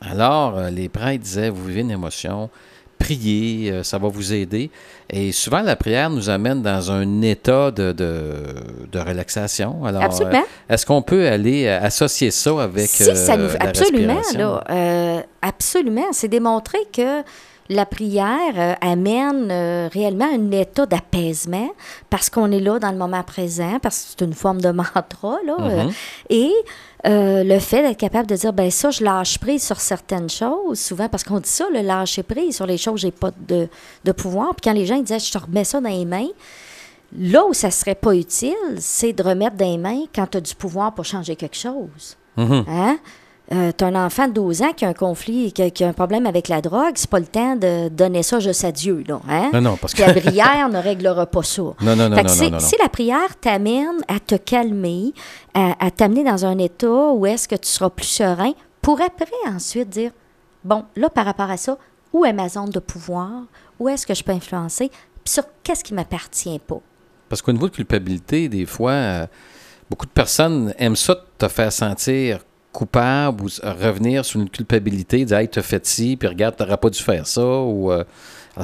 [0.00, 2.50] Alors, euh, les prêtres disaient vous vivez une émotion,
[2.98, 4.70] priez, ça va vous aider.
[5.10, 8.54] Et souvent, la prière nous amène dans un état de, de,
[8.90, 9.84] de relaxation.
[9.84, 10.44] Alors, Absolument.
[10.68, 16.28] est-ce qu'on peut aller associer ça avec si ça nous la absolument là, absolument, c'est
[16.28, 17.22] démontré que
[17.68, 21.68] la prière euh, amène euh, réellement un état d'apaisement
[22.10, 25.38] parce qu'on est là dans le moment présent, parce que c'est une forme de mantra
[25.44, 25.92] là, euh, Mhm.
[26.30, 26.52] et
[27.08, 31.08] le fait d'être capable de dire ben ça je lâche prise sur certaines choses souvent
[31.08, 33.68] parce qu'on dit ça le lâcher prise sur les choses j'ai pas de,
[34.04, 36.26] de pouvoir puis quand les gens ils disaient je te remets ça dans les mains
[37.16, 40.40] là où ça serait pas utile c'est de remettre dans les mains quand tu as
[40.40, 42.64] du pouvoir pour changer quelque chose Mhm.
[42.68, 42.98] Hein?
[43.52, 45.88] Euh, t'as un enfant de 12 ans qui a un conflit, qui a, qui a
[45.88, 49.04] un problème avec la drogue, c'est pas le temps de donner ça juste à Dieu,
[49.06, 49.20] là.
[49.28, 49.50] Hein?
[49.52, 50.02] Non, non, parce que.
[50.02, 51.62] La prière ne réglera pas ça.
[51.80, 52.60] Non, non, non, Fait que non, si, non, non, non.
[52.60, 55.12] si la prière t'amène à te calmer,
[55.54, 59.26] à, à t'amener dans un état où est-ce que tu seras plus serein, pour après
[59.46, 60.10] ensuite dire,
[60.64, 61.78] bon, là, par rapport à ça,
[62.12, 63.42] où est ma zone de pouvoir?
[63.78, 64.90] Où est-ce que je peux influencer?
[65.24, 66.80] Puis sur qu'est-ce qui m'appartient pas?
[67.28, 69.26] Parce qu'au niveau de culpabilité, des fois, euh,
[69.90, 72.40] beaucoup de personnes aiment ça te faire sentir
[72.76, 76.90] coupable ou revenir sur une culpabilité, dire Hey, t'as fait ci, puis regarde, t'aurais pas
[76.90, 77.42] dû faire ça.
[77.44, 78.04] Ou, euh,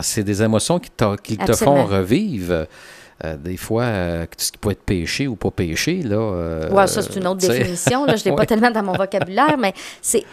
[0.02, 0.90] c'est des émotions qui,
[1.22, 2.66] qui te font revivre.
[3.24, 6.16] euh, des fois, euh, ce qui peut être péché ou pas péché, là.
[6.16, 8.04] euh, Ouais, ça, c'est une autre définition.
[8.04, 10.24] Là, je ne l'ai pas tellement dans mon vocabulaire, mais c'est.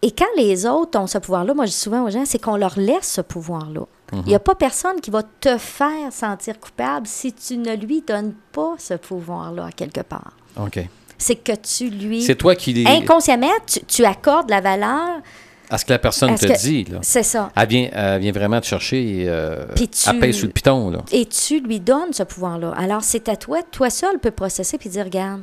[0.00, 2.56] Et quand les autres ont ce pouvoir-là, moi, je dis souvent aux gens, c'est qu'on
[2.56, 3.80] leur laisse ce pouvoir-là.
[4.12, 4.22] Mhm.
[4.26, 8.02] Il n'y a pas personne qui va te faire sentir coupable si tu ne lui
[8.06, 10.32] donnes pas ce pouvoir-là quelque part.
[10.56, 10.78] OK.
[11.18, 12.22] C'est que tu lui.
[12.22, 12.84] C'est toi qui.
[12.86, 15.20] Inconsciemment, tu, tu accordes la valeur.
[15.70, 17.00] À ce que la personne te que- dit, là.
[17.02, 17.50] C'est ça.
[17.54, 20.90] Elle vient, elle vient vraiment te chercher et euh, tu- elle pèse sur le piton,
[20.90, 21.04] là.
[21.12, 22.72] Et tu lui donnes ce pouvoir-là.
[22.78, 23.58] Alors, c'est à toi.
[23.70, 25.42] Toi seul peux processer puis dire, regarde,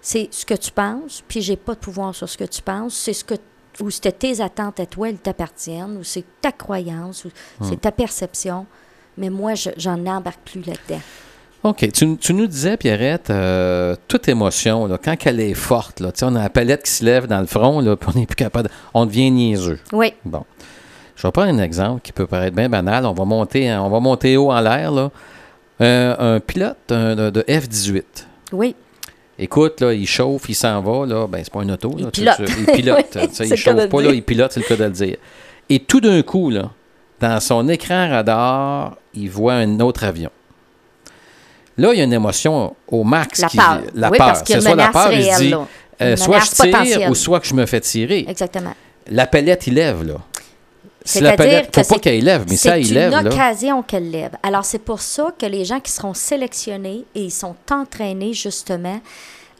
[0.00, 2.94] c'est ce que tu penses, puis j'ai pas de pouvoir sur ce que tu penses.
[2.94, 3.34] C'est ce que
[3.80, 7.28] ou c'était tes attentes à toi, elles t'appartiennent, ou c'est ta croyance, ou
[7.58, 7.68] Hmm.
[7.70, 8.66] c'est ta perception.
[9.18, 11.00] Mais moi, je, j'en embarque plus là-dedans.
[11.64, 11.90] OK.
[11.92, 16.36] Tu, tu nous disais, Pierrette, euh, toute émotion, là, quand elle est forte, là, on
[16.36, 18.68] a la palette qui se lève dans le front, là, puis on n'est plus capable.
[18.68, 19.78] de- On devient niaiseux.
[19.92, 20.44] Oui, Bon.
[21.16, 23.06] Je vais prendre un exemple qui peut paraître bien banal.
[23.06, 24.90] On va monter, on va monter haut en l'air.
[24.90, 25.10] Là.
[25.80, 28.02] Euh, un pilote un- de, de F-18.
[28.52, 28.74] oui.
[29.36, 31.06] Écoute, là, il chauffe, il s'en va.
[31.06, 31.92] Là, ben, c'est pas une auto.
[31.98, 32.34] Il Là, pilote.
[32.36, 33.18] tu- il pilote.
[33.40, 35.16] Il chauffe pas, là, il pilote, c'est le cas de le dire.
[35.68, 36.70] Et tout d'un coup, là,
[37.20, 40.30] dans son écran radar, il voit un autre avion.
[41.76, 43.40] Là, il y a une émotion au max.
[43.40, 43.80] La qui- peur.
[43.94, 44.26] La oui, peur.
[44.28, 45.12] parce qu'il y a C'est une ça, la peur.
[45.12, 45.66] Il se réelle, dit, là.
[46.02, 47.10] euh, Une soit je tire potentielle.
[47.10, 48.24] ou soit que je me fais tirer.
[48.28, 48.74] Exactement.
[49.10, 50.14] La pellette, il lève, là.
[51.06, 52.94] Si la C'est-à-dire pellette, que faut pas c'est- qu'elle lève, mais ça, C'est il une
[52.94, 53.20] lève, là.
[53.30, 54.30] occasion qu'elle lève.
[54.42, 59.00] Alors, c'est pour ça que les gens qui seront sélectionnés et ils sont entraînés justement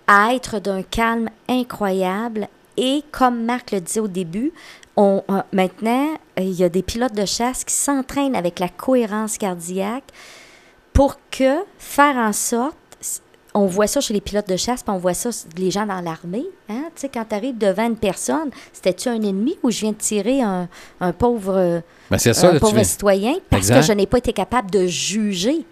[0.06, 2.48] à être d'un calme incroyable.
[2.76, 4.52] Et comme Marc le disait au début,
[4.96, 6.08] on, euh, maintenant,
[6.38, 10.04] il y a des pilotes de chasse qui s'entraînent avec la cohérence cardiaque
[10.94, 12.76] pour que faire en sorte
[13.56, 16.00] on voit ça chez les pilotes de chasse, puis on voit ça les gens dans
[16.00, 16.44] l'armée.
[16.68, 16.86] Hein?
[16.96, 19.96] Tu sais, quand tu arrives devant une personne, c'était-tu un ennemi ou je viens de
[19.96, 20.68] tirer un,
[21.00, 24.72] un pauvre, Ben, ça, un là, pauvre citoyen parce que je n'ai pas été capable
[24.72, 25.64] de juger.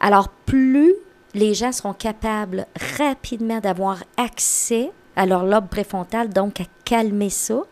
[0.00, 0.92] Alors, plus
[1.34, 2.66] les gens seront capables
[2.98, 7.62] rapidement d'avoir accès à leur lobe préfrontal, donc à calmer ça,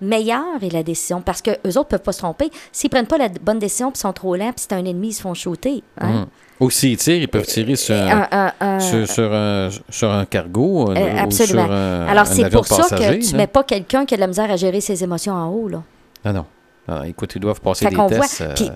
[0.00, 1.20] meilleure est la décision.
[1.20, 2.50] Parce que eux autres peuvent pas se tromper.
[2.72, 5.12] S'ils prennent pas la bonne décision puis sont trop lents, puis c'est un ennemi, ils
[5.14, 5.82] se font shooter.
[6.00, 6.08] hein.
[6.12, 6.26] Mhm.
[6.60, 10.10] Ou s'ils tirent, ils peuvent tirer sur un, Un- un- un- sur, sur un, sur
[10.12, 11.64] un cargo euh, Euh, ou absolument.
[11.66, 13.36] sur Alors, c'est pour ça que tu là.
[13.38, 15.68] mets pas quelqu'un qui a de la misère à gérer ses émotions en haut.
[15.68, 15.82] Là.
[16.24, 16.44] Non, non.
[16.88, 18.08] Non, écoute, ils doivent passer Fait des voit.
[18.08, 18.40] tests.
[18.42, 18.68] euh, euh,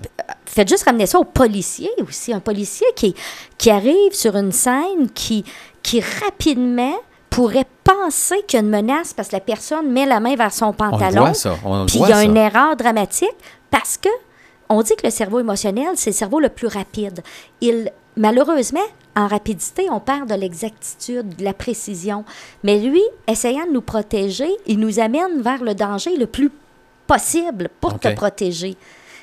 [0.45, 2.33] faites juste ramener ça aux policiers aussi.
[2.33, 3.13] Un policier qui,
[3.57, 5.43] qui arrive sur une scène qui,
[5.83, 6.95] qui rapidement
[7.37, 10.51] pourrait penser qu'il y a une menace parce que la personne met la main vers
[10.51, 11.25] son on pantalon.
[11.25, 11.55] voit, ça.
[11.63, 12.23] On Puis il y a ça.
[12.23, 13.29] une erreur dramatique
[13.69, 14.09] parce que
[14.69, 17.21] on dit que le cerveau émotionnel, c'est le cerveau le plus rapide.
[17.61, 18.79] Il, malheureusement,
[19.15, 22.25] en rapidité, on perd de l'exactitude, de la précision.
[22.63, 26.49] Mais lui, essayant de nous protéger, il nous amène vers le danger le plus
[27.05, 28.75] possible pour te protéger.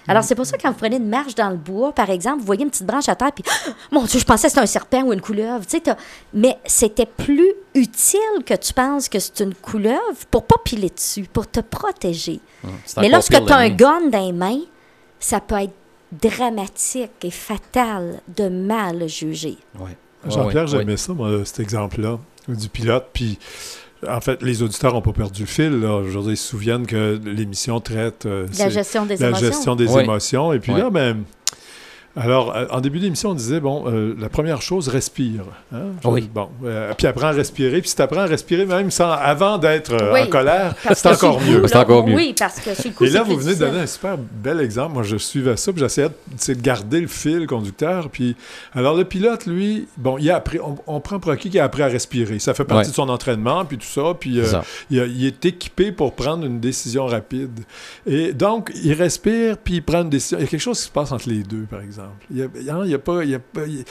[0.07, 2.41] Alors, c'est pour ça que quand vous prenez une marche dans le bois, par exemple,
[2.41, 3.45] vous voyez une petite branche à terre, puis
[3.93, 5.65] mon Dieu, je pensais que c'était un serpent ou une couleuvre.
[5.67, 5.97] Tu sais,
[6.33, 9.99] mais c'était plus utile que tu penses que c'est une couleuvre
[10.31, 12.41] pour pas piler dessus, pour te protéger.
[12.85, 14.61] C'est Mais lorsque tu as un gun dans les mains,
[15.19, 15.75] ça peut être
[16.13, 19.59] dramatique et fatal de mal juger.
[19.79, 19.97] Ouais.
[20.27, 23.09] Jean-Pierre, Ouais, j'aimais ça, moi, cet exemple-là, du pilote.
[23.13, 23.39] Puis,
[24.09, 25.81] en fait, les auditeurs n'ont pas perdu le fil.
[25.81, 26.03] Là.
[26.07, 29.47] Je veux dire, ils se souviennent que l'émission traite euh, La gestion des la émotions.
[29.47, 30.03] gestion des Oui.
[30.03, 30.53] émotions.
[30.53, 30.81] Et puis Oui.
[30.81, 31.25] là, ben,
[32.17, 35.43] alors, euh, en début d'émission, on disait, bon, euh, la première chose, respire.
[35.73, 35.79] hein?
[36.03, 36.31] Je- Oui.
[36.33, 37.81] Bon, euh, puis apprends à respirer.
[37.81, 41.07] Puis si tu apprends à respirer, même sans, avant d'être euh, Oui, en colère, c'est
[41.09, 41.67] encore mieux.
[41.67, 42.15] C'est encore mieux.
[42.15, 44.61] Oui, parce que le coup, Et là, c'est vous venez de donner un super bel
[44.61, 44.95] exemple.
[44.95, 48.09] Moi, je suivais ça, puis j'essayais de, garder le fil conducteur.
[48.11, 48.37] Puis,
[48.75, 51.65] alors, le pilote, lui, bon, il a appris, on, on prend pour acquis qu'il a
[51.65, 52.39] appris à respirer.
[52.39, 52.91] Ça fait partie Ouais.
[52.91, 54.15] de son entraînement, puis tout ça.
[54.19, 54.63] Puis, euh, C'est ça.
[54.91, 57.61] il, a- il est équipé pour prendre une décision rapide.
[58.07, 60.39] Et donc, il respire, puis il prend une décision.
[60.39, 62.04] Il y a quelque chose qui se passe entre les deux, par exemple.
[62.31, 63.25] Il y a, il y a- y a pas...
[63.25, 63.85] y a pas- il-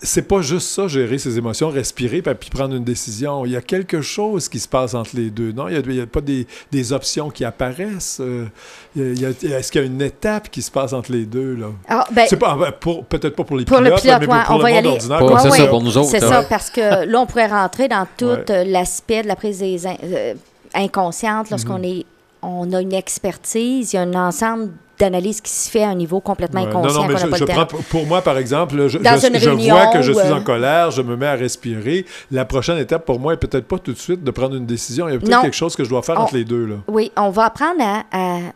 [0.00, 3.44] c'est pas juste ça, gérer ses émotions, respirer, puis puis prendre une décision.
[3.44, 5.50] Il y a quelque chose qui se passe entre les deux.
[5.50, 8.18] Non, il n'y a, pas des, des options qui apparaissent.
[8.20, 8.46] euh,
[8.94, 11.24] y a- y a- Est-ce qu'il y a une étape qui se passe entre les
[11.26, 11.56] deux?
[11.56, 11.66] là?
[11.88, 14.34] Ah, ben, C'est pas, pour- peut-être pas pour les Pour le pilotes, pilote, mais pour,
[14.36, 14.94] ouais, pour on le va y monde aller.
[14.94, 15.18] ordinaire.
[15.18, 17.88] Pour- c'est Ouais, ça, pour nous autres, C'est ça, parce que là, on pourrait rentrer
[17.88, 18.50] dans tout Ouais.
[18.50, 20.34] euh, l'aspect de la prise des in- euh,
[20.74, 21.84] inconsciente lorsqu'on Mhm.
[21.84, 22.06] est
[22.44, 24.70] on a une expertise, il y a un ensemble
[25.02, 26.68] d'analyses qui se fait à un niveau complètement Ouais.
[26.68, 29.48] inconscient Non, non, mais je, prends pour- moi, par exemple, je, Dans je- une je
[29.50, 32.06] réunion, vois que je suis en colère, je me mets à respirer.
[32.30, 35.08] La prochaine étape pour moi est peut-être pas tout de suite de prendre une décision.
[35.08, 36.66] Il y a peut-être quelque chose que je dois faire On- entre les deux.
[36.66, 36.76] Là.
[36.88, 38.52] Oui, on va apprendre à, à-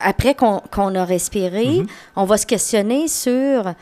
[0.00, 1.86] après qu'on qu'on a respiré, Mhm.
[2.16, 3.72] on va se questionner sur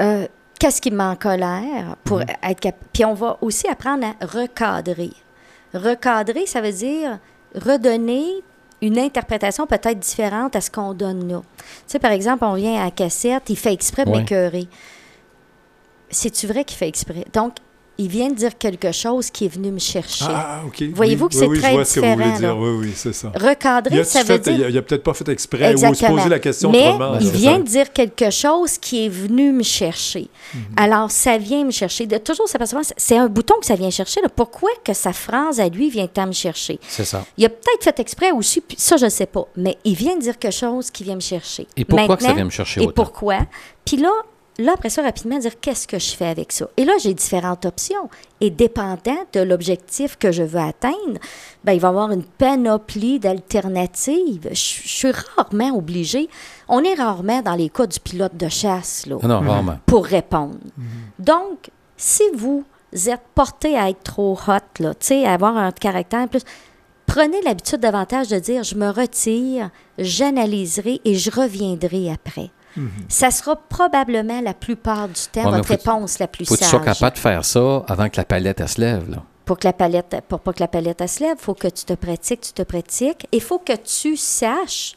[0.00, 0.26] euh,
[0.58, 2.26] qu'est-ce qui me met en colère pour Mhm.
[2.50, 5.10] être cap- Puis on va aussi apprendre à recadrer.
[5.74, 7.18] Recadrer, ça veut dire
[7.54, 8.26] redonner
[8.84, 11.40] une interprétation peut-être différente à ce qu'on donne là.
[11.58, 14.18] Tu sais, par exemple, on vient à la cassette, il fait exprès de Ouais.
[14.18, 14.68] m'écœurer.
[16.10, 17.24] C'est-tu vrai qu'il fait exprès?
[17.32, 17.54] Donc,
[17.98, 20.24] il vient de dire quelque chose qui est venu me chercher.
[20.28, 20.82] Ah, OK.
[20.94, 22.48] Voyez-vous Oui, que c'est oui, oui, très je vois ce que vous voulez différent, dire.
[22.48, 22.60] là?
[22.60, 23.32] Oui, oui, c'est ça.
[23.34, 24.68] Recadrer, ça veut fait, dire...
[24.68, 26.16] il a, peut-être pas fait exprès ou se Exactement.
[26.18, 27.18] poser la question Mais autrement.
[27.20, 27.58] il vient ça.
[27.58, 30.28] de dire quelque chose qui est venu me chercher.
[30.54, 30.60] Mhm.
[30.76, 32.06] Alors, ça vient me chercher.
[32.06, 34.20] De toujours s'apercevoir, c'est un bouton que ça vient chercher.
[34.22, 34.28] là.
[34.34, 36.78] Pourquoi que sa phrase à lui vient tant me chercher?
[36.88, 37.24] C'est ça.
[37.38, 39.46] Il a peut-être fait exprès aussi, puis ça, je ne sais pas.
[39.56, 41.66] Mais il vient de dire quelque chose qui vient me chercher.
[41.76, 43.38] Et pourquoi que ça vient me chercher Et pourquoi?
[43.84, 44.10] Puis là,
[44.58, 46.68] là, après ça, rapidement, dire qu'est-ce que je fais avec ça?
[46.76, 48.08] Et là, j'ai différentes options.
[48.40, 51.18] Et dépendant de l'objectif que je veux atteindre,
[51.64, 54.48] ben, il va y avoir une panoplie d'alternatives.
[54.50, 56.28] Je, je suis rarement obligée.
[56.68, 59.78] On est rarement dans les cas du pilote de chasse, là, Non, non, vraiment.
[59.86, 60.56] pour répondre.
[61.18, 62.64] Donc, si vous
[63.06, 66.42] êtes porté à être trop hot, là, tu sais, à avoir un caractère plus.
[67.06, 72.50] Prenez l'habitude davantage de dire je me retire, j'analyserai et je reviendrai après.
[73.08, 76.58] Ça sera probablement la plupart du temps Ouais, votre faut- réponse la plus Faut que
[76.58, 76.70] tu sage.
[76.72, 79.10] sois capable de faire ça avant que la palette elle se lève.
[79.10, 79.22] Là.
[79.44, 81.84] Pour que la palette, pour pas que la palette elle se lève, faut que tu
[81.84, 83.26] te pratiques, tu te pratiques.
[83.30, 84.94] Il faut que tu saches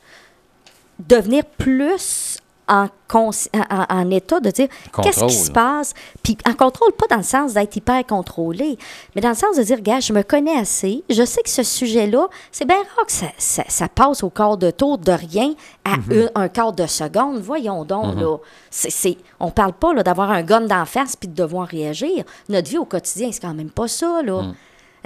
[0.99, 2.39] devenir plus
[2.69, 4.67] en, état de dire
[5.03, 5.93] qu'est-ce qui se passe?
[6.23, 8.77] Puis en contrôle, pas dans le sens d'être hyper contrôlé,
[9.15, 11.63] mais dans le sens de dire, gars, je me connais assez, je sais que ce
[11.63, 15.53] sujet-là, c'est bien rare que ça, ça- ça passe au quart de tour de rien
[15.85, 16.29] à Mhm.
[16.35, 17.39] un, un quart de seconde.
[17.39, 18.37] Voyons donc, là.
[18.69, 22.23] C'est, c'est- on parle pas d'avoir un gun d'en face puis de devoir réagir.
[22.49, 24.41] Notre vie au quotidien, c'est quand même pas ça, là.
[24.41, 24.53] Mhm.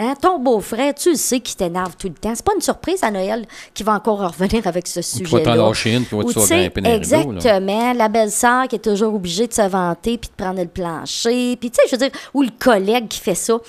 [0.04, 2.34] Hein, ton beau-frère, tu le sais qu'il t'énerve tout le temps.
[2.34, 5.56] C'est pas une surprise à Noël qui va encore revenir avec ce Tu vas sujet-là.
[5.56, 6.98] t'en lâcher une, puis va Ou tu vas grimper dans rideaux.
[6.98, 7.94] Exactement.
[7.94, 11.56] La belle-sœur qui est toujours obligée de se vanter puis de prendre le plancher.
[11.56, 13.60] Puis, tu sais, je veux dire, ou le collègue qui fait ça.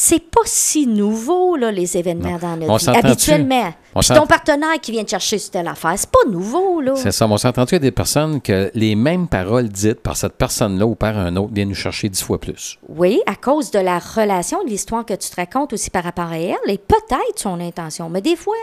[0.00, 2.38] C'est pas si nouveau, là, les événements Non.
[2.38, 2.84] dans On notre vie.
[2.84, 3.06] s'entend-tu?
[3.06, 3.74] Habituellement.
[3.96, 6.92] On Puis ton partenaire qui vient te chercher sur telle affaire, c'est pas nouveau, là.
[6.94, 7.26] C'est ça.
[7.26, 10.94] On s'est entendu à des personnes que les mêmes paroles dites par cette personne-là ou
[10.94, 12.78] par un autre viennent nous chercher dix fois plus.
[12.88, 16.28] Oui, à cause de la relation, de l'histoire que tu te racontes aussi par rapport
[16.28, 18.08] à elle, et peut-être son intention.
[18.08, 18.54] Mais des fois,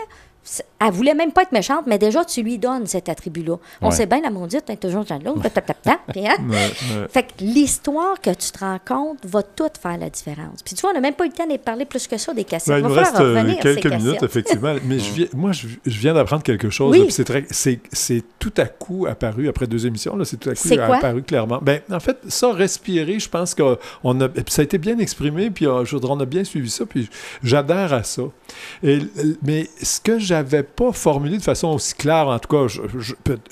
[0.78, 3.56] elle voulait même pas être méchante, mais déjà, tu lui donnes cet attribut-là.
[3.80, 3.92] On Ouais.
[3.94, 6.36] sait bien, la maudite, elle est toujours dans l'autre, tap, tap, tap, hein?
[7.10, 10.62] Fait que l'histoire que tu te rends compte va tout faire la différence.
[10.64, 12.32] Puis tu vois, on n'a même pas eu le temps de parler plus que ça
[12.34, 12.68] des cassettes.
[12.68, 14.74] Ben, il va nous reste euh, revenir, quelques minutes, effectivement.
[14.84, 16.96] Mais je viens, moi, je, je viens d'apprendre quelque chose.
[16.96, 17.10] Oui.
[17.10, 20.16] c'est tout à coup apparu après deux émissions.
[20.24, 21.58] C'est tout à coup apparu clairement.
[21.62, 25.50] Ben, en fait, ça, respirer, je pense que on a, ça a été bien exprimé,
[25.50, 27.08] puis euh, on a bien suivi ça, puis
[27.42, 28.22] j'adhère à ça.
[28.82, 28.98] Et,
[29.42, 32.72] mais ce que j'avais pas formulé de façon aussi claire, en tout cas,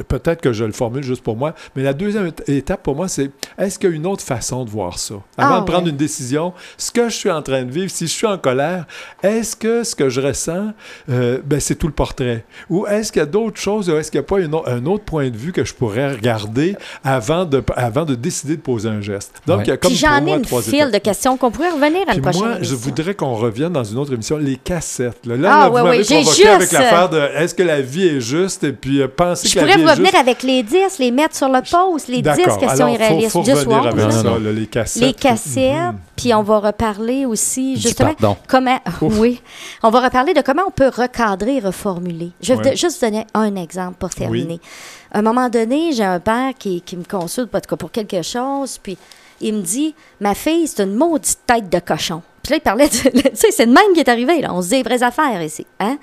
[0.09, 3.09] peut-être que je le formule juste pour moi, mais la deuxième éta- étape pour moi,
[3.09, 5.15] c'est est-ce qu'il y a une autre façon de voir ça?
[5.39, 5.91] Avant Ah, de prendre ouais.
[5.91, 8.87] une décision, ce que je suis en train de vivre, si je suis en colère,
[9.23, 10.73] est-ce que ce que je ressens,
[11.11, 12.45] euh, ben, c'est tout le portrait?
[12.71, 14.87] Ou est-ce qu'il y a d'autres choses, ou est-ce qu'il n'y a pas une un
[14.87, 18.89] autre point de vue que je pourrais regarder avant de, avant de décider de poser
[18.89, 19.33] un geste?
[19.47, 19.65] Donc, Ouais.
[19.65, 22.03] il y a comme Puis j'en ai moi une file de questions qu'on pourrait revenir
[22.03, 25.27] à Puis une prochaine moi, je voudrais qu'on revienne dans une autre émission, les cassettes.
[25.27, 28.07] Là, Là, Ah, là, m'avez ouais, j'ai juste, avec l'affaire de est-ce que la vie
[28.07, 28.65] est juste?
[28.65, 30.21] Et puis euh, penser Je que la pourrais vie est revenir juste.
[30.21, 32.59] avec les 10, les mettre sur le post, les 10 D'accord.
[32.59, 33.31] questions Alors, faut- irréalistes.
[33.33, 34.05] Faut, 10 revenir watts, avec là.
[34.05, 34.39] Non, ça, non.
[34.39, 35.03] là, les cassettes.
[35.03, 35.99] les cassettes, Mhm.
[36.17, 38.15] puis on va reparler aussi justement
[38.49, 39.19] comment Ouf.
[39.19, 39.41] oui,
[39.83, 42.31] on va reparler de comment on peut recadrer reformuler.
[42.43, 42.77] Je vais Ouais.
[42.77, 44.61] juste vous donner un exemple pour terminer.
[45.13, 48.97] À un moment donné, j'ai un père qui, qui me consulte pour quelque chose, puis
[49.41, 52.23] il me dit ma fille, c'est une maudite tête de cochon.
[52.43, 54.61] Puis là, il parlait de tu sais, c'est le même qui est arrivé là, on
[54.61, 55.97] se dit les vraies affaires ici, hein?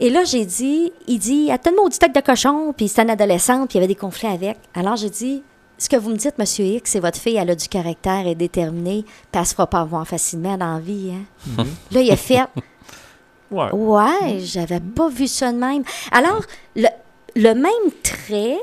[0.00, 3.02] Et là, j'ai dit, il dit, elle a une maudite tête de cochon, puis c'est
[3.02, 4.56] une adolescente, puis il y avait des conflits avec.
[4.74, 5.42] Alors, j'ai dit,
[5.78, 8.28] ce que vous me dites, Monsieur X, c'est votre fille, elle a du caractère, elle
[8.28, 11.12] est déterminée, puis elle se fera pas avoir facilement dans la vie.
[11.58, 11.64] Hein?
[11.90, 12.40] Là, il a fait,
[13.50, 13.70] Ouais.
[13.70, 15.82] ouais, j'avais pas vu ça de même.
[16.10, 16.40] Alors,
[16.74, 16.88] le,
[17.36, 18.56] le même trait,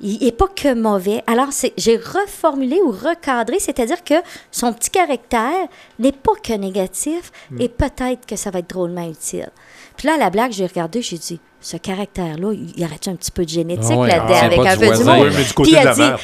[0.00, 1.22] il n'est pas que mauvais.
[1.26, 4.14] Alors, c'est- j'ai reformulé ou recadré, c'est-à-dire que
[4.50, 5.66] son petit caractère
[5.98, 9.50] n'est pas que négatif et peut-être que ça va être drôlement utile.
[9.96, 13.14] Puis là, à la blague, j'ai regardé, j'ai dit, ce caractère-là, il y aurait-tu un
[13.14, 15.24] petit peu de génétique Ah ouais, là-dedans ah, avec un peu voisin.
[15.30, 16.18] mais du côté Puis il de a la dit, mère.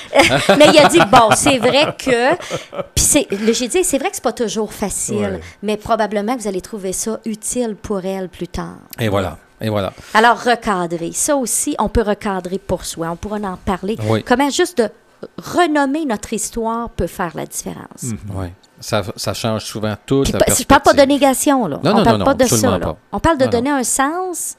[0.59, 2.35] mais il a dit, bon, c'est vrai que.
[2.95, 5.41] Puis j'ai dit, c'est vrai que c'est pas toujours facile, Ouais.
[5.63, 8.79] mais probablement que vous allez trouver ça utile pour elle plus tard.
[8.99, 9.39] Et voilà.
[9.61, 9.93] Et voilà.
[10.15, 11.11] Alors, recadrer.
[11.13, 13.09] Ça aussi, on peut recadrer pour soi.
[13.11, 13.97] On pourra en parler.
[14.09, 14.23] Oui.
[14.23, 14.89] Comment juste de
[15.37, 18.03] renommer notre histoire peut faire la différence.
[18.05, 18.17] Mm.
[18.37, 18.47] Oui.
[18.81, 19.97] Ça, ça change souvent
[20.39, 21.81] pas- je parle pas de négation, là.
[21.83, 22.79] Non, on non, parle non, pas non, de ça.
[22.79, 22.97] là.
[23.11, 24.55] On parle de Non, donner un sens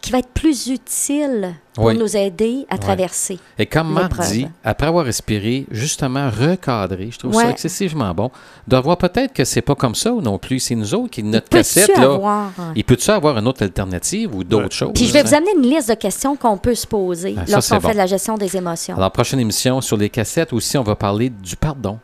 [0.00, 1.98] qui va être plus utile pour Oui.
[1.98, 3.38] nous aider à traverser.
[3.58, 7.50] Et comme Marc dit, après avoir respiré, justement recadré, je trouve ça Ouais.
[7.50, 8.30] excessivement bon,
[8.66, 10.58] de voir peut-être que c'est pas comme ça non plus.
[10.60, 14.42] C'est nous autres qui, notre cassette, là, avoir, il peut-tu avoir une autre alternative ou
[14.42, 14.92] d'autres choses?
[14.94, 15.24] Puis je vais hein?
[15.26, 17.92] vous amener une liste de questions qu'on peut se poser Ah, ça, lorsqu'on fait bon.
[17.92, 18.96] de la gestion des émotions.
[18.96, 21.98] Alors, prochaine émission sur les cassettes aussi, on va parler du pardon.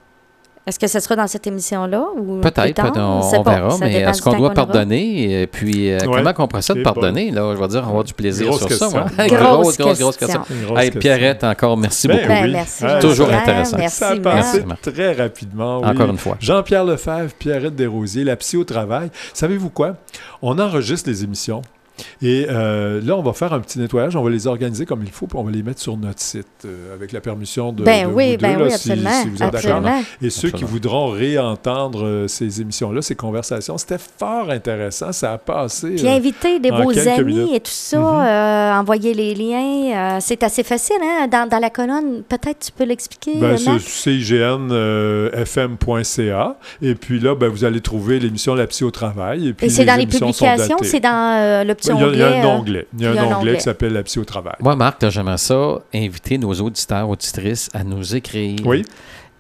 [0.69, 3.55] Est-ce que ce sera dans cette émission-là ou Peut-être, peut-être, On on, on pas.
[3.55, 5.43] verra, Ça mais est-ce qu'on doit pardonner?
[5.43, 6.07] Et puis, euh, Ouais.
[6.17, 7.31] comment qu'on procède pardonner?
[7.31, 8.87] Là, je vais dire, on va avoir du plaisir Grosse sur ça.
[8.87, 9.01] question.
[9.01, 9.27] hein?
[9.29, 10.43] Grosse grosse, grosse, grosse question.
[10.43, 10.77] question.
[10.77, 10.91] Hey.
[10.91, 12.29] Pierrette, encore merci Ben beaucoup.
[12.29, 12.53] Ben, oui.
[12.53, 12.85] merci.
[12.85, 13.77] Ah, Toujours intéressant.
[13.79, 15.83] Merci, Ça a passé très rapidement.
[15.83, 15.87] oui.
[15.89, 16.37] Encore une fois.
[16.41, 19.11] Jean-Pierre Lefebvre, Pierrette Desrosiers, la psy au travail.
[19.35, 19.95] Savez-vous quoi?
[20.43, 21.63] On enregistre les émissions.
[22.23, 24.17] Et euh, là, on va faire un petit nettoyage.
[24.17, 26.47] On va les organiser comme il faut, puis on va les mettre sur notre site
[26.65, 29.23] euh, avec la permission de, Ben de oui, vous ben deux, là, oui, si- absolument.
[29.23, 29.83] si vous êtes d'accord.
[30.23, 35.13] Et ceux qui voudront réentendre euh, ces émissions-là, ces conversations, c'était fort intéressant.
[35.13, 35.95] Ça a passé.
[35.97, 37.51] Puis euh, inviter des beaux amis minutes.
[37.55, 40.97] et tout ça, euh, envoyer les liens, euh, c'est assez facile.
[41.03, 41.29] Hein?
[41.29, 43.81] Dans, dans la colonne, peut-être tu peux l'expliquer, Ben, c'est Marc?
[45.33, 46.57] cign.fm.ca.
[46.83, 49.49] Et puis là, ben, vous allez trouver l'émission La Psy au travail.
[49.49, 50.89] Et, puis Et c'est dans les émissions sont publications, datées.
[50.89, 52.23] c'est dans euh, le petit Il y a, il y onglet.
[52.25, 52.87] a un euh, onglet.
[52.99, 54.55] Il y a un onglet qui s'appelle La Psy au travail.
[54.61, 58.85] Moi, Marc, j'aimerais ça inviter nos auditeurs, auditrices à nous écrire Oui.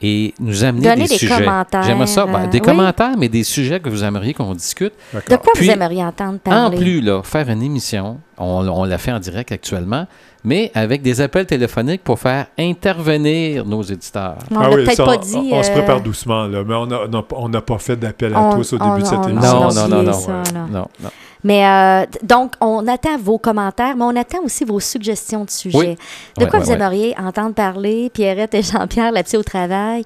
[0.03, 1.38] et nous amener Donner des, des sujets.
[1.44, 2.64] commentaires, J'aimerais ça, ben, euh, des oui.
[2.64, 4.92] commentaires, mais des sujets que vous aimeriez qu'on discute.
[5.14, 6.76] De quoi Puis, vous aimeriez entendre En parler?
[6.78, 10.07] plus, là, faire une émission, on, on la fait en direct actuellement,
[10.44, 14.36] mais avec des appels téléphoniques pour faire intervenir nos éditeurs.
[14.51, 15.49] On Ah l'a oui, peut-être pas on, dit.
[15.53, 17.97] on se euh, prépare doucement, là, mais on n'a on a- on n'a pas fait
[17.97, 19.61] d'appel à on- tous au début on- de cette on- émission.
[19.61, 20.42] Non, on non, non, ça.
[20.55, 20.88] Non, non.
[21.47, 25.78] Mais euh, donc, on attend vos commentaires, mais on attend aussi vos suggestions de sujets.
[25.78, 25.97] Oui.
[26.36, 26.76] De Ouais, quoi ouais, vous ouais.
[26.76, 30.05] aimeriez entendre parler, Pierrette et Jean-Pierre, là-dessus au travail?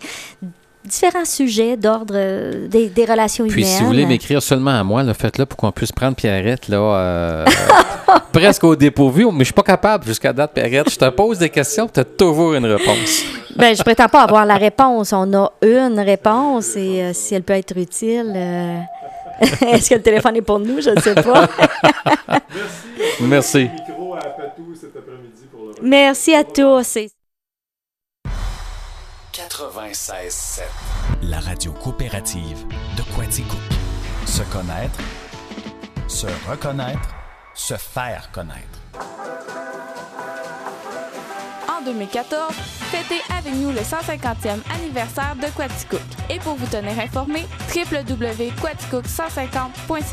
[0.85, 3.75] Différents sujets d'ordre euh, des, des relations Puis humaines.
[3.77, 7.45] si vous voulez m'écrire seulement à moi, faites-le pour qu'on puisse prendre Pierrette là, euh,
[8.33, 10.91] presque au dépourvu, mais je suis pas capable jusqu'à date, Pierrette.
[10.91, 13.23] Je te pose des questions, tu as toujours une réponse.
[13.57, 15.13] Ben, je prétends pas avoir la réponse.
[15.13, 18.33] On a une réponse et euh, si elle peut être utile.
[19.73, 20.81] Est-ce que le téléphone est pour nous?
[20.81, 21.49] Je ne sais pas.
[23.21, 23.69] Merci.
[23.89, 26.97] Micro à Patou cet après-midi pour le Merci à tous.
[26.97, 27.11] Et-
[29.33, 30.63] 96.7.
[31.23, 32.65] La radio coopérative
[32.97, 33.59] de Quaticook.
[34.27, 34.99] Se connaître,
[36.09, 37.09] se reconnaître,
[37.55, 38.79] se faire connaître.
[41.69, 42.53] En 2014,
[42.91, 46.03] fêtez avec nous le 150e anniversaire de Quaticook.
[46.29, 50.01] Et pour vous tenir informé, www.quaticook150.ca